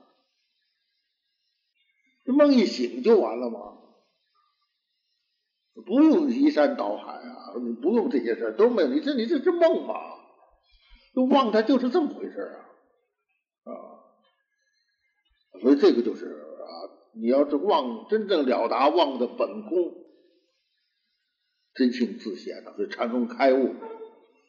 [2.24, 3.78] 这梦一醒就完了吗？
[5.80, 9.94] 不用移山倒海啊，你不用这些事都没有，你这你这是梦嘛？
[11.14, 13.72] 就妄它就是这么回事啊啊！
[15.60, 16.72] 所以这个就是啊，
[17.14, 19.94] 你要是妄真正了达妄的本空，
[21.74, 23.74] 真性自显的，所以禅宗开悟，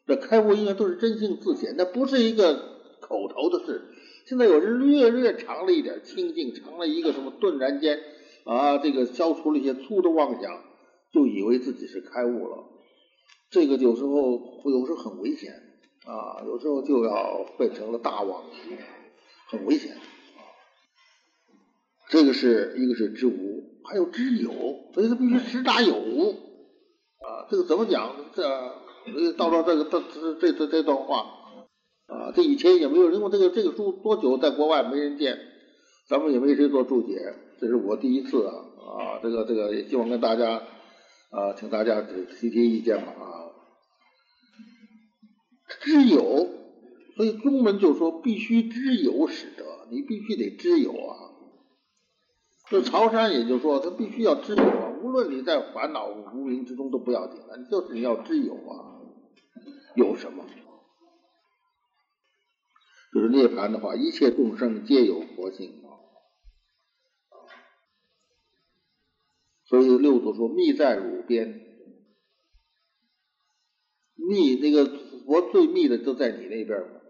[0.08, 2.54] 这开悟应该都是真性自显，那不是一个
[3.02, 3.90] 口头的事。
[4.26, 8.00] 现在有人略略尝了一点清净，尝了一个什么顿然间
[8.45, 10.62] 啊，这个消除了一些粗的妄想。
[11.14, 12.64] 就以为自己是开悟了，
[13.52, 15.53] 这个有时候有时候很危险
[16.07, 18.44] 啊，有时候就要变成了大妄，
[19.48, 20.02] 很危险啊。
[22.10, 23.31] 这个是一个是知无，
[23.84, 24.52] 还有知有，
[24.95, 27.45] 所以他必须知大有啊。
[27.48, 28.15] 这个怎么讲？
[28.34, 30.02] 这到了这个这
[30.40, 31.19] 这这这段话
[32.07, 35.38] 啊，这以前也没有，因为这个这个书多久在国外没人见，
[36.10, 37.19] 咱们也没谁做注解，
[37.60, 40.64] 这是我第一次啊啊，这个这个也希望跟大家。
[41.34, 43.50] 啊，请大家提提意见吧啊！
[45.82, 46.48] 知有，
[47.16, 51.34] 所以中文就说必须知有使得，你必须得知有啊。
[52.70, 59.02] 这曹山也就说，他必须要知有啊，无论你在烦恼无名之中都不要紧了，就是你要知有啊，
[59.96, 60.46] 有什么？
[63.12, 65.83] 就是涅槃的话，一切众生皆有佛性。
[69.74, 71.66] 所以六祖说：“密在汝边，
[74.14, 74.86] 密那个
[75.26, 77.02] 佛最密的就在你那边嘛。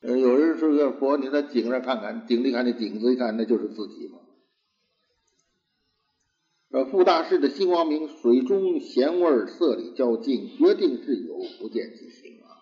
[0.00, 4.18] 呃，有人说个佛，你在井上看看，井里看那井子一看，那就是自己嘛。
[6.72, 12.58] 呃，富大师的心光明，水中咸味色里交净，决定是有，不见其形啊。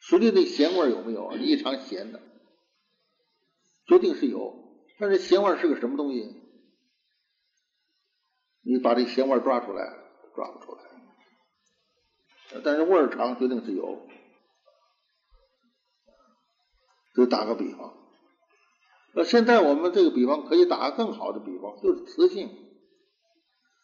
[0.00, 1.36] 水里那咸味有没有？
[1.36, 2.22] 异常咸的，
[3.86, 4.55] 决定是有。”
[4.98, 6.42] 但是咸味是个什么东西？
[8.62, 9.84] 你把这咸味抓出来，
[10.34, 10.80] 抓不出来。
[12.64, 14.06] 但是味儿长，决定是有。
[17.14, 17.94] 就打个比方，
[19.14, 22.50] 那现在我们这个比方可以打个更好的比方，就是磁性。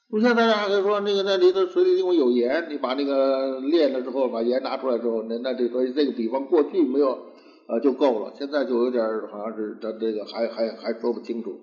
[0.08, 7.31] 不像大家还说那个那里头水里因为有盐，你把那个炼了之后，把盐拿出来之后，那那这所以这个比方过去没有。
[7.72, 8.34] 啊，就够了。
[8.36, 11.58] 现在就有点好像是这这个还还还说不清楚。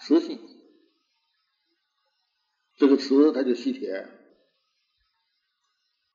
[0.00, 0.40] 磁性，
[2.76, 4.08] 这个磁它就吸铁，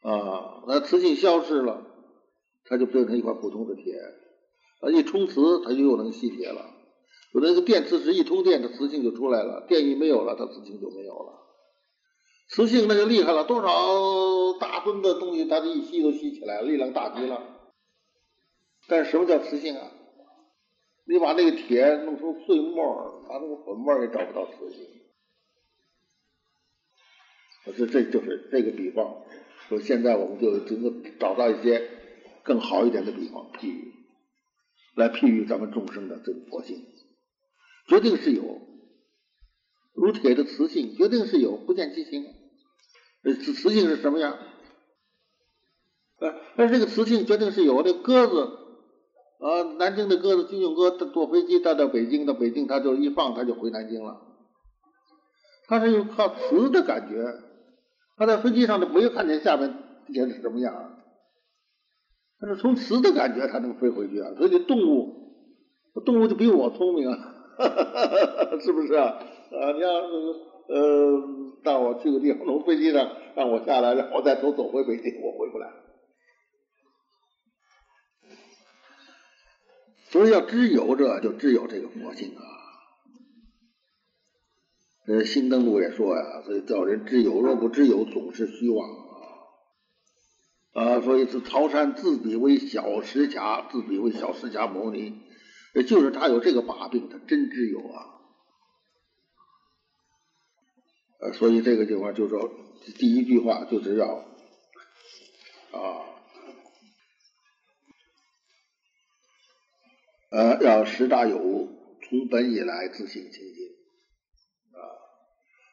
[0.01, 1.87] 啊，那磁性消失了，
[2.65, 3.93] 它就变成一块普通的铁。
[4.81, 6.65] 啊，一充磁，它就又能吸铁了。
[7.33, 11.39] 有那个电磁石一通电，它磁性就出来了；电一没有了，它磁性就没有了。
[12.49, 17.50] 磁性那就厉害了，多少大吨的东西，它这一吸都吸起来了，力量大极了。
[18.91, 19.89] 但什么叫磁性啊？
[21.05, 24.85] 你把那个铁弄成碎末，把那个粉末也找不到磁性。
[27.67, 29.23] 我说这就是这个比方。
[29.69, 31.89] 说现在我们就只能找到一些
[32.43, 33.93] 更好一点的比方譬喻，
[34.95, 36.85] 来譬喻咱们众生的这个佛性，
[37.87, 38.59] 决定是有，
[39.93, 42.25] 如铁的磁性决定是有，不见其形。
[43.23, 44.37] 呃磁磁性是什么样？
[46.19, 47.81] 呃，但是这个磁性决定是有。
[47.83, 48.57] 这鸽子
[49.41, 54.21] 啊，南京的鸽子，军用鸽坐飞机带到北京，到北京它就一放，它就回南京了。
[55.67, 57.25] 它是用靠磁的感觉。
[58.17, 59.73] 他在飞机上都没有看见下面
[60.05, 60.93] 底下是什么样，
[62.39, 64.29] 他是从磁的感觉才能飞回去啊。
[64.37, 65.09] 所以动物，
[66.05, 67.17] 动物就比我聪明啊，
[68.61, 69.07] 是不是啊？
[69.07, 71.23] 啊，你要呃，
[71.63, 75.67] 让我去个地方，从飞机上让我下来，让我再走走回北京，我回不来。
[80.11, 82.43] 所以要知有者，就知有这个佛性啊。
[85.07, 88.99] 呃，新登录也说呀，所以叫人知有，若不知有，总是虚妄啊。
[90.73, 95.21] 啊，所以是曹山自比为小石匣，自比为小石匣牟尼，
[95.87, 98.05] 就是他有这个把柄，他真知有啊。
[101.21, 102.51] 呃，所以这个地方就说
[102.99, 104.25] 第一句话就是要
[105.71, 106.03] 啊，
[110.31, 113.65] 呃，要十大有，从本以来自性清净
[114.71, 114.79] 啊。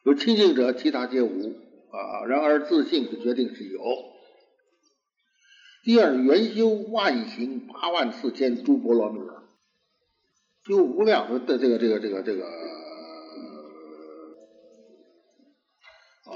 [0.03, 1.55] 有清净者，其他皆无
[1.91, 2.25] 啊。
[2.27, 3.81] 然而自性是决定是有。
[5.81, 9.21] 第二，元修万行八万四千诸波罗蜜，
[10.67, 12.45] 修无量的这个这个这个这个
[16.25, 16.35] 啊，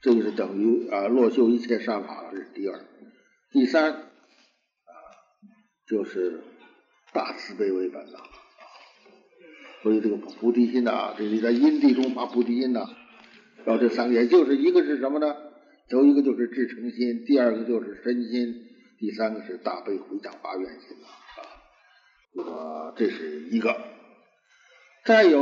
[0.00, 2.80] 这就是等于啊，落修一切善法这是第二。
[3.50, 4.08] 第三啊，
[5.86, 6.42] 就是
[7.12, 8.20] 大慈悲为本了。
[9.82, 12.84] 所以这个菩提心呐，这是在因地中发菩提心呐，
[13.64, 15.34] 然后这三个也就是一个是什么呢？
[15.90, 18.54] 头一个就是至诚心，第二个就是身心，
[18.98, 21.06] 第三个是大悲回向发愿心啊。
[22.44, 23.74] 啊，这是一个。
[25.04, 25.40] 再有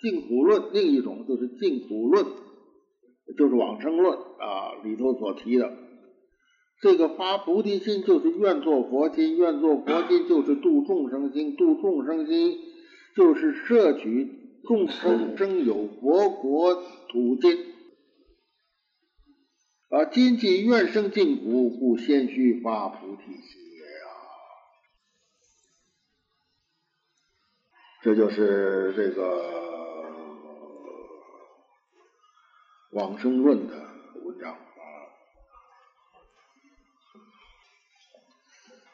[0.00, 2.24] 净土论，另一种就是净土论，
[3.36, 5.76] 就是往生论啊里头所提的，
[6.80, 12.58] 这个发菩提心就是愿做佛心，愿做佛心就是度众生心，度众生心。
[13.16, 16.74] 就是摄取众生生有佛国
[17.08, 17.72] 土金
[19.88, 24.12] 啊，今既愿生净土，故先须发菩提心也啊。
[28.02, 29.22] 这就是这个
[32.92, 33.74] 往生论的
[34.26, 34.58] 文章。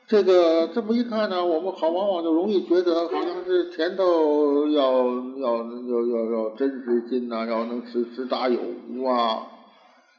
[0.09, 8.61] 这个这么一看呢，我们好往往就容易觉得好像是前头要要要要要真实金呐，要能持持大有
[8.91, 9.47] 无啊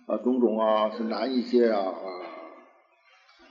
[0.08, 2.08] 啊种种啊是难一些啊啊，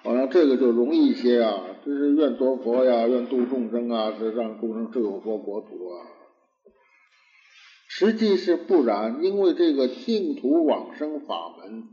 [0.02, 6.06] 好像这个就容易一些啊，这是愿做佛呀，愿度众生啊，是让众生生有佛国土啊。
[7.86, 11.84] 实际是不然，因为这个净土往生法门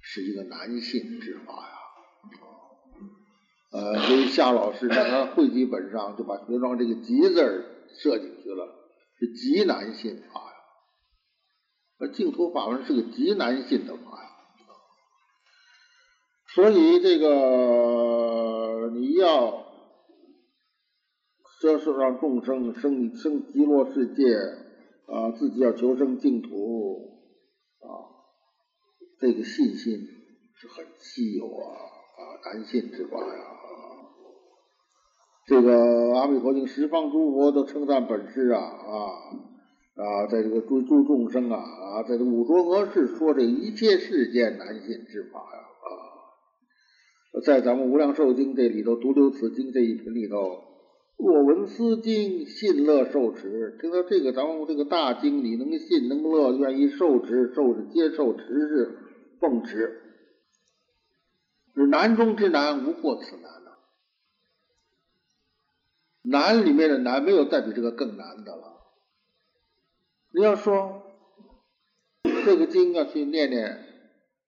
[0.00, 1.83] 是一个难信之法呀。
[3.74, 7.64] 呃，所以夏老师在他汇集本上就把学庄这个“极”字儿
[7.98, 8.72] 设进去了，
[9.18, 10.56] 是极难信法呀。
[11.98, 14.30] 那净土法门是个极难信的法呀。
[16.54, 19.66] 所以这个你要
[21.60, 24.36] 说是让众生生生极乐世界
[25.12, 27.26] 啊，自己要求生净土
[27.80, 27.90] 啊，
[29.18, 29.98] 这个信心
[30.54, 33.53] 是很稀有啊啊难信之法呀。
[35.46, 38.94] 这个阿弥陀经十方诸佛都称赞本师啊啊
[39.94, 50.62] 啊，在这个诸诸众生啊啊，在这五浊恶世说这一切世间难信之法呀啊，在咱们无量寿经这里头独留此经这一品里头，
[51.18, 53.76] 若闻斯经，信乐受持。
[53.80, 58.98] 听到这个咱们这个大经，你能信能乐，愿意受持，受是接受，持是
[59.40, 60.00] 奉持，
[61.74, 63.63] 是难中之难，无过此难。
[66.24, 68.80] 难里面的难，没有再比这个更难的了。
[70.32, 71.02] 你要说
[72.44, 73.78] 这个经要去念念，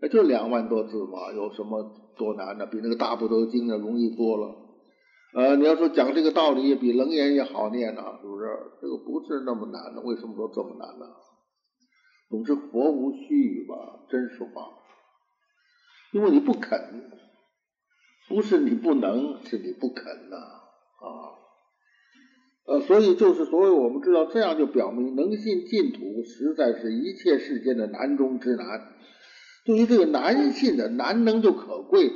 [0.01, 2.67] 那就两万多字嘛，有什么多难的？
[2.67, 4.57] 比那个大部头经呢容易多了。
[5.35, 8.47] 呃，你要说讲这个道理也，比楞严也好念呐，是不是？
[8.81, 11.07] 这个不是那么难的，为什么说这么难呢？
[12.31, 14.71] 总之，佛无虚语吧，真实话。
[16.13, 17.11] 因为你不肯，
[18.29, 21.46] 不是你不能，是你不肯呐啊。
[22.67, 28.93] 呃，所以就是，所以我们知道，这样就表明能信净土，实在是一切世间的难中之难。
[29.65, 32.11] 对于这个难信的难能就可贵，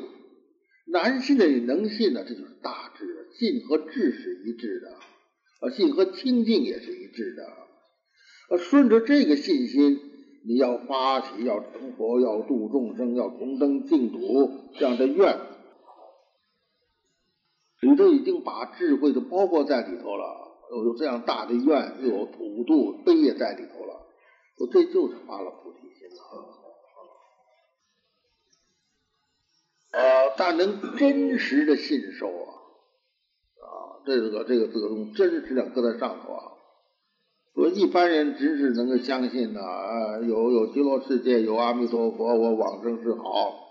[0.86, 3.06] 难信的你能信的，这就是大智。
[3.38, 4.88] 信和智是一致的，
[5.60, 7.44] 啊，信和清净也是一致的。
[8.50, 10.00] 呃，顺着这个信心，
[10.44, 14.18] 你要发起要成佛、要度众生、要同登净土
[14.74, 15.38] 这样的愿，
[17.82, 20.48] 你都已经把智慧都包括在里头了。
[20.72, 24.06] 有这样大的愿，又有普度悲也在里头了，
[24.56, 26.22] 说这就是发了菩提心了。
[29.98, 32.54] 啊，但能真实的信受啊，
[33.58, 36.52] 啊，这个这个字用真实的搁在上头啊。
[37.56, 43.69] 说一般人只是能够相信呢，啊，有有极乐世界，有阿弥陀佛，我往生是好。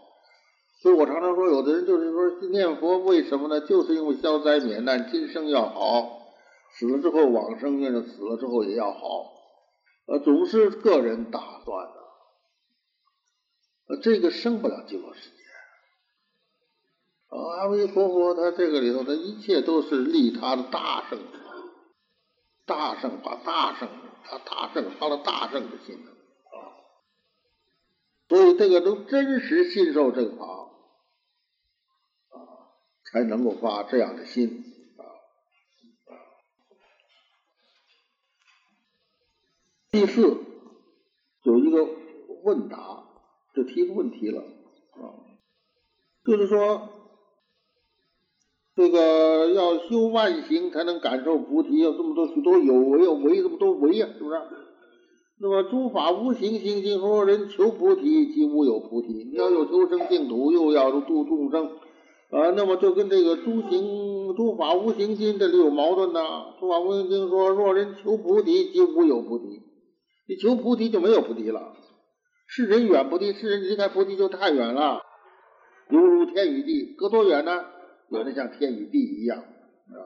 [0.81, 3.59] 所以我常常说，有的人就是说念佛为什么呢？
[3.61, 6.21] 就是因为消灾免难，今生要好，
[6.71, 9.33] 死了之后往生，愿着死了之后也要好。
[10.05, 11.93] 呃，总是个人打算的，
[13.89, 15.35] 呃，这个生不了极乐世界。
[17.29, 21.19] 阿弥陀佛，他这个里头的一切都是利他的大圣，
[22.65, 23.89] 大圣发大圣，
[24.23, 26.55] 他大圣发了大圣的心啊，
[28.29, 30.68] 所以这个都真实信受正法，
[33.11, 34.63] 才能够发这样的心
[34.97, 35.03] 啊。
[39.91, 40.21] 第四
[41.43, 41.87] 有一个
[42.43, 43.03] 问答，
[43.55, 45.19] 就提出问题了啊，
[46.25, 46.89] 就是说。
[48.75, 54.41] 这个要修万行才能感受菩提，要这么多许多有为，有为这么多为呀，是不是？
[55.37, 59.25] 那么诸法无形，行行说人求菩提，即无有菩提。
[59.25, 61.77] 你要有求生净土，又要度众生
[62.29, 66.19] 啊，那么就跟这个诸行诸法无形经这里有矛盾呢。
[66.59, 69.61] 诸法无形经说，若人求菩提，即无有菩提。
[70.27, 71.73] 你求菩提就没有菩提了。
[72.47, 75.01] 世人远菩提，世人离开菩提就太远了，
[75.89, 77.65] 犹如天与地，隔多远呢？
[78.09, 80.01] 有的像天与地一样啊，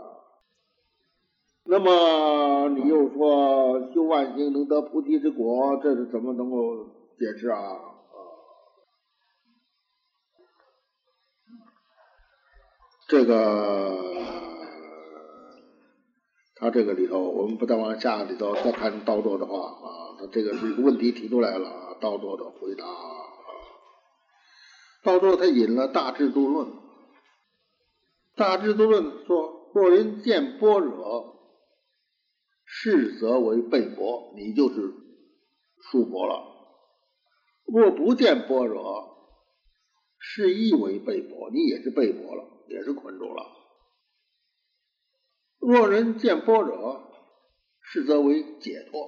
[1.64, 6.58] 那么你又说修万行能得菩提之果，这是怎么能够
[7.18, 7.93] 解释啊？
[13.08, 13.98] 这个
[16.56, 23.16] 他这个里头，我们不再往下里头再看道作的话啊，他这个是一个问题提出来了啊，道作的回答啊，
[25.04, 26.68] 道作他引了大智度论。
[28.36, 31.36] 大智度论说：若人见般若，
[32.66, 34.94] 是则为背薄，你就是
[35.92, 36.42] 树佛了；
[37.66, 39.38] 若不见般若，
[40.18, 43.46] 是亦为背薄，你也是背薄了，也是捆住了。
[45.60, 47.12] 若人见般若，
[47.80, 49.00] 是则为解脱；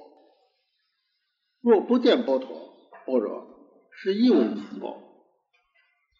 [1.60, 2.72] 若不见波若，
[3.04, 3.46] 般若
[3.90, 5.02] 是亦为解脱。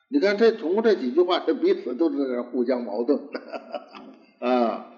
[0.08, 3.28] 你看，这通过这几句话，这彼此都是在互相矛盾
[4.40, 4.92] 啊！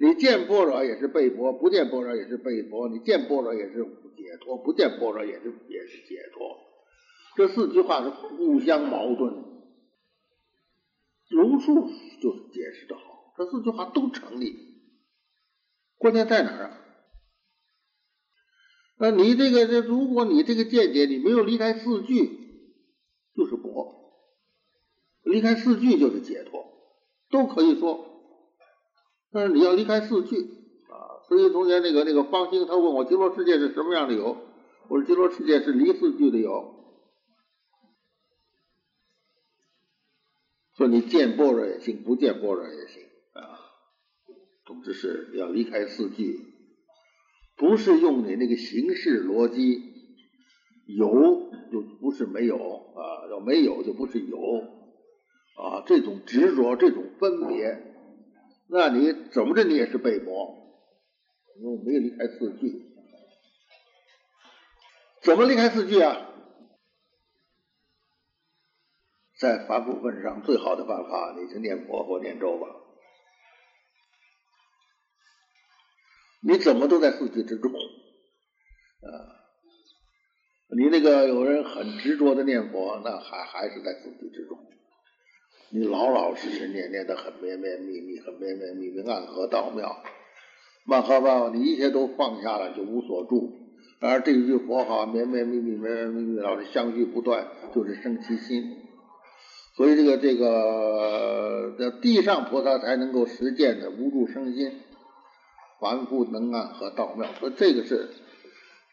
[0.00, 3.84] 你见波若也是被迫，不见波若也是被迫；你见波若也是
[4.16, 6.58] 解脱，不见波若也是也是解脱。
[7.36, 9.53] 这四句话是互相矛盾。
[11.34, 11.90] 龙树
[12.22, 14.54] 就是解释的好，这四句话都成立。
[15.98, 16.78] 关键在哪儿啊？
[18.96, 22.26] 那你这个这，如果你这个见解你没有离开四句，
[23.34, 23.92] 就是薄。
[25.24, 26.64] 离开四句就是解脱，
[27.30, 28.06] 都可以说。
[29.32, 34.36] 但是你要离开四句啊，所以从前那个那个方兴他问我极乐世界是什么样的有，
[34.88, 36.83] 我说极乐世界是离四句的有。
[40.76, 43.02] 说你见般若也行，不见般若也行
[43.32, 43.60] 啊，
[44.66, 46.40] 总之是要离开四句，
[47.56, 49.80] 不是用你那个形式逻辑，
[50.86, 54.36] 有就不是没有啊，要没有就不是有。
[55.56, 57.80] 啊，这种执着，这种分别，
[58.68, 60.82] 那你怎么着你也是被迫，
[61.60, 62.72] 因为没有离开四句，
[65.22, 66.33] 怎么离开四句啊？
[69.44, 72.66] 在凡夫份上，最好的办法，你就念佛或念咒吧。
[76.40, 79.06] 你怎么都在四句之中啊？
[80.74, 84.58] 你那个有人很执着的念佛，那还还是在自己之中。
[85.68, 90.02] 你老老实实念，念的很绵绵密密，很绵绵密密，暗合道妙。
[90.86, 93.58] 万何万，你一切都放下了，就无所住。
[94.00, 98.83] 而这一句佛号绵绵密密，绵绵密密，老是相续不断，就是生其心。
[99.76, 104.80] 所以这个这个的地上菩萨才能够实践的无住生心，
[105.80, 107.32] 凡夫能暗合道妙。
[107.40, 108.10] 所以这个是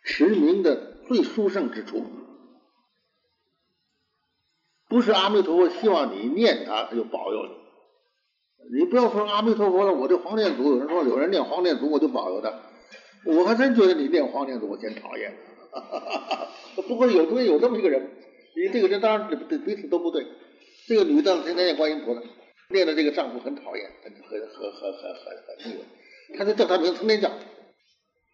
[0.03, 2.03] 持名的最殊胜之处。
[4.89, 8.79] 不是阿弥陀佛希望你念他，他就保佑你。
[8.79, 12.51] 你不要说阿弥陀佛了，我这黄念祖，有人说有人念黄念祖，我就保佑他。
[13.25, 15.37] 我还真觉得你念黄念祖，我嫌讨厌。
[16.87, 18.09] 不过有对有这么一个人，
[18.55, 20.25] 你这个人当然彼彼此都不对。
[20.91, 22.21] 这个女的天天念观音菩萨，
[22.67, 25.85] 念的这个丈夫很讨厌，很很很很很很很腻歪。
[26.37, 27.31] 他就叫他名字，成天叫，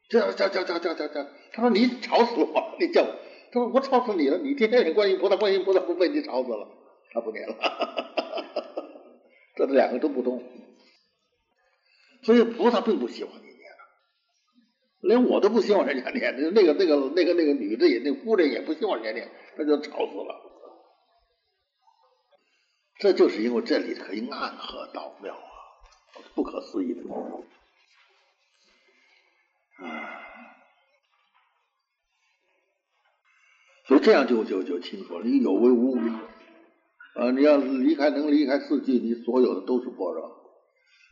[0.09, 1.27] 叫叫叫叫叫叫叫。
[1.53, 3.15] 他说你吵死我，你叫我。
[3.51, 6.67] 他说我吵死你了，你天天念观音菩萨，观音菩萨不被你吵死了，
[7.13, 7.55] 他不念了。
[9.55, 10.41] 这两个都不通，
[12.23, 13.61] 所以菩萨并不喜欢你念
[15.01, 16.35] 连我都不希望人家念。
[16.55, 19.29] 那个那个那个那个女的也，那夫人也不希望人家念，
[19.59, 20.47] 那就吵死了。
[22.99, 25.40] 这就是因为这里可以暗合道妙啊，
[26.36, 27.02] 不可思议的。
[29.86, 30.24] 啊。
[33.86, 36.02] 所以这样就就就清楚了，你有为无为，
[37.15, 40.24] 呃，你要离开能离开四季，你所有的都是般若；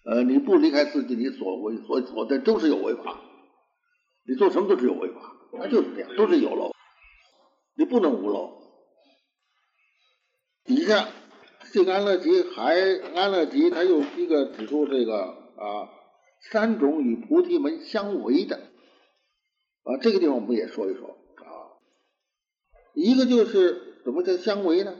[0.03, 3.21] 呃，你不离开四季，你所为所所的都是有为法，
[4.27, 5.21] 你做什么都是有为法，
[5.53, 6.73] 那就是这样，都是有漏，
[7.75, 8.61] 你不能无漏。
[10.65, 11.07] 底下
[11.75, 12.73] 这个安乐集还
[13.15, 15.23] 安乐集，他又一个指出这个
[15.57, 15.89] 啊
[16.49, 18.55] 三种与菩提门相违的
[19.83, 21.75] 啊，这个地方我们也说一说啊。
[22.93, 24.95] 一个就是怎么叫相违呢？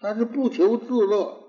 [0.00, 1.42] 他是不求自乐。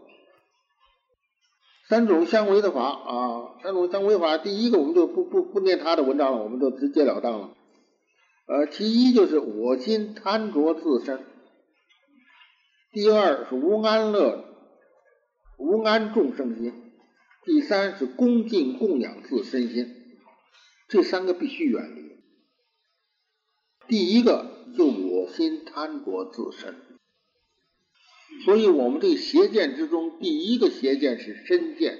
[1.88, 7.52] 三种相违的法啊，三种相违法，第一个我们就不不不念他的文章了，我们就直截了当了。
[8.48, 11.24] 呃，其一就是我心贪着自身，
[12.94, 14.46] 第二是无安乐，
[15.58, 16.94] 无安众生心，
[17.44, 20.18] 第三是恭敬供养自身心，
[20.88, 22.24] 这三个必须远离。
[23.88, 24.54] 第一个。
[24.76, 26.74] 就我心贪着自身，
[28.44, 32.00] 所以我们这个邪见之中，第一个邪见是身见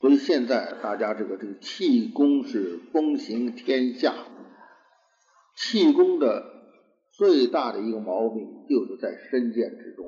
[0.00, 4.16] 所以现在大家这个这个气功是风行天下，
[5.54, 6.59] 气功的
[7.20, 10.06] 最大的一个毛病就是在身见之中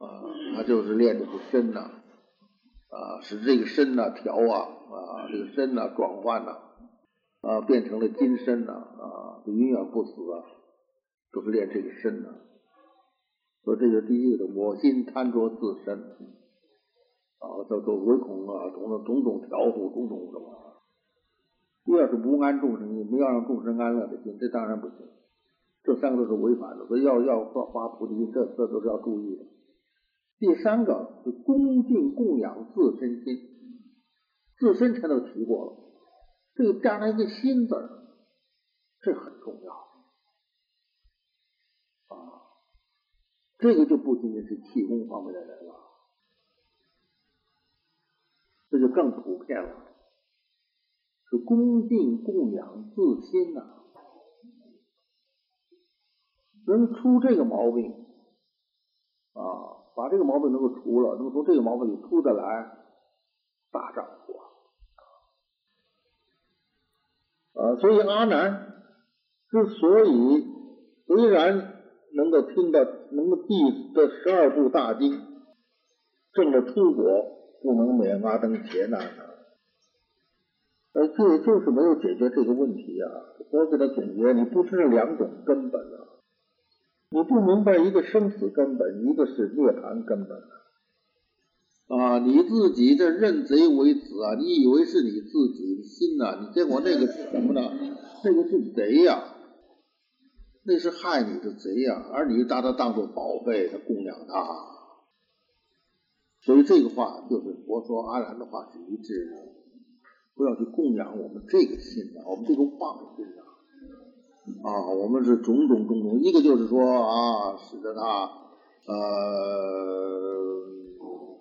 [0.00, 1.92] 啊，他就是练的是身呐。
[2.88, 6.58] 啊，使这个身呐调啊啊，这个身呐转换呐
[7.40, 10.42] 啊，变成了金身呐啊，就永远不死啊，
[11.32, 12.30] 就是练这个身呐。
[13.62, 16.00] 说这个第一个的，我心贪着自身
[17.38, 20.69] 啊，叫做唯恐啊，种种种种调伏，种种什么。
[21.84, 24.98] 如要是不安众生心，没有让众生安乐的心，这当然不行。
[25.82, 29.46] 这三个都是违反的，所以要要发发菩提心，这这都是要注意的。
[30.38, 33.36] 第三个是恭敬供养自身心，
[34.58, 35.72] 自身全都提过了，
[36.54, 37.88] 这个加上一个心字儿，
[39.00, 39.72] 这很重要
[42.14, 42.42] 啊。
[43.58, 45.74] 这个就不仅仅是气功方面的人了，
[48.70, 49.89] 这就更普遍了，
[51.30, 53.62] 是恭敬供养自心呐，
[56.66, 57.92] 能出这个毛病
[59.32, 59.78] 啊。
[59.96, 62.78] 把这个毛病能够除了，能从这个毛病里出得来，
[63.70, 64.46] 大丈夫啊！
[67.52, 68.72] 啊所以阿难
[69.50, 70.46] 之所以
[71.06, 71.74] 虽然
[72.14, 73.52] 能够听到能够记
[73.94, 75.20] 这十二部大经，
[76.32, 77.04] 证了出国，
[77.60, 79.26] 不能免阿登劫难啊！
[80.92, 83.06] 呃，这就是没有解决这个问题啊！
[83.50, 86.18] 我给他总结，你不知道两种根本啊！
[87.10, 90.36] 你不明白一个生死根本，一个是涅槃根本
[91.98, 92.18] 啊！
[92.18, 94.34] 你自己这认贼为子啊！
[94.38, 96.38] 你以为是你自己的心呐？
[96.40, 97.70] 你结果那个是什么呢？
[98.24, 99.22] 那个是贼呀，
[100.64, 102.10] 那是害你的贼呀！
[102.12, 104.44] 而你把它当做宝贝，他供养他。
[106.42, 109.49] 所以这个话就是佛说阿然的话是一致的，
[110.40, 113.44] 不要去供养我们这个信仰，我们这个妄心啊。
[114.64, 118.00] 啊，我们是种种种种，一个就是说啊，使得他
[118.86, 118.94] 呃，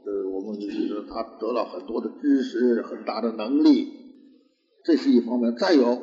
[0.04, 3.88] 呃，我们使得他得到很多的知识，很大的能力
[4.84, 5.56] 这是一方面。
[5.56, 5.98] 再有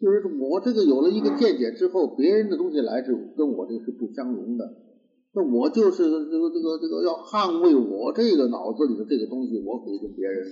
[0.00, 4.64] 就是我这个有了一个见解之后，别人的东西来是跟我这个是不相容的。
[5.34, 10.48] 那我就是这个这个这个要捍卫我这个脑子里的这个东西，我可以跟别人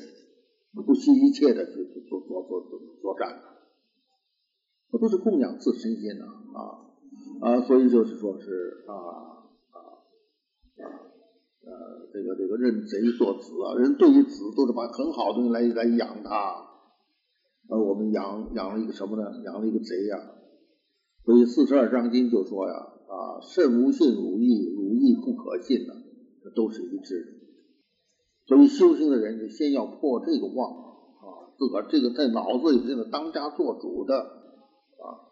[0.81, 3.43] 不惜一切的去作作作作作战，
[4.91, 6.89] 那都是供养自身心的啊
[7.43, 9.77] 啊，所以就是说是啊啊
[10.79, 10.85] 啊
[11.65, 16.67] 呃这个这个认贼作子啊，人对于子都是把很好的东西来来养他，
[17.69, 19.43] 而我们养养了一个什么呢？
[19.45, 20.17] 养了一个贼呀！
[21.25, 22.89] 所以四十二章经就说呀。
[23.13, 25.93] 啊，甚无信汝意，汝意不可信呢，
[26.43, 27.42] 这都是一致的。
[28.53, 34.15] 所以修行的人，就先要破这个妄啊，自个儿这个在脑子里这个当家做主的
[34.99, 35.25] 啊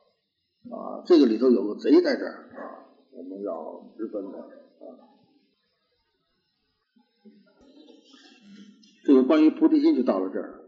[0.74, 4.48] 啊，这个里头有个贼在这儿啊，我们要直分的啊。
[9.04, 10.59] 这个关于菩提心就到了这儿。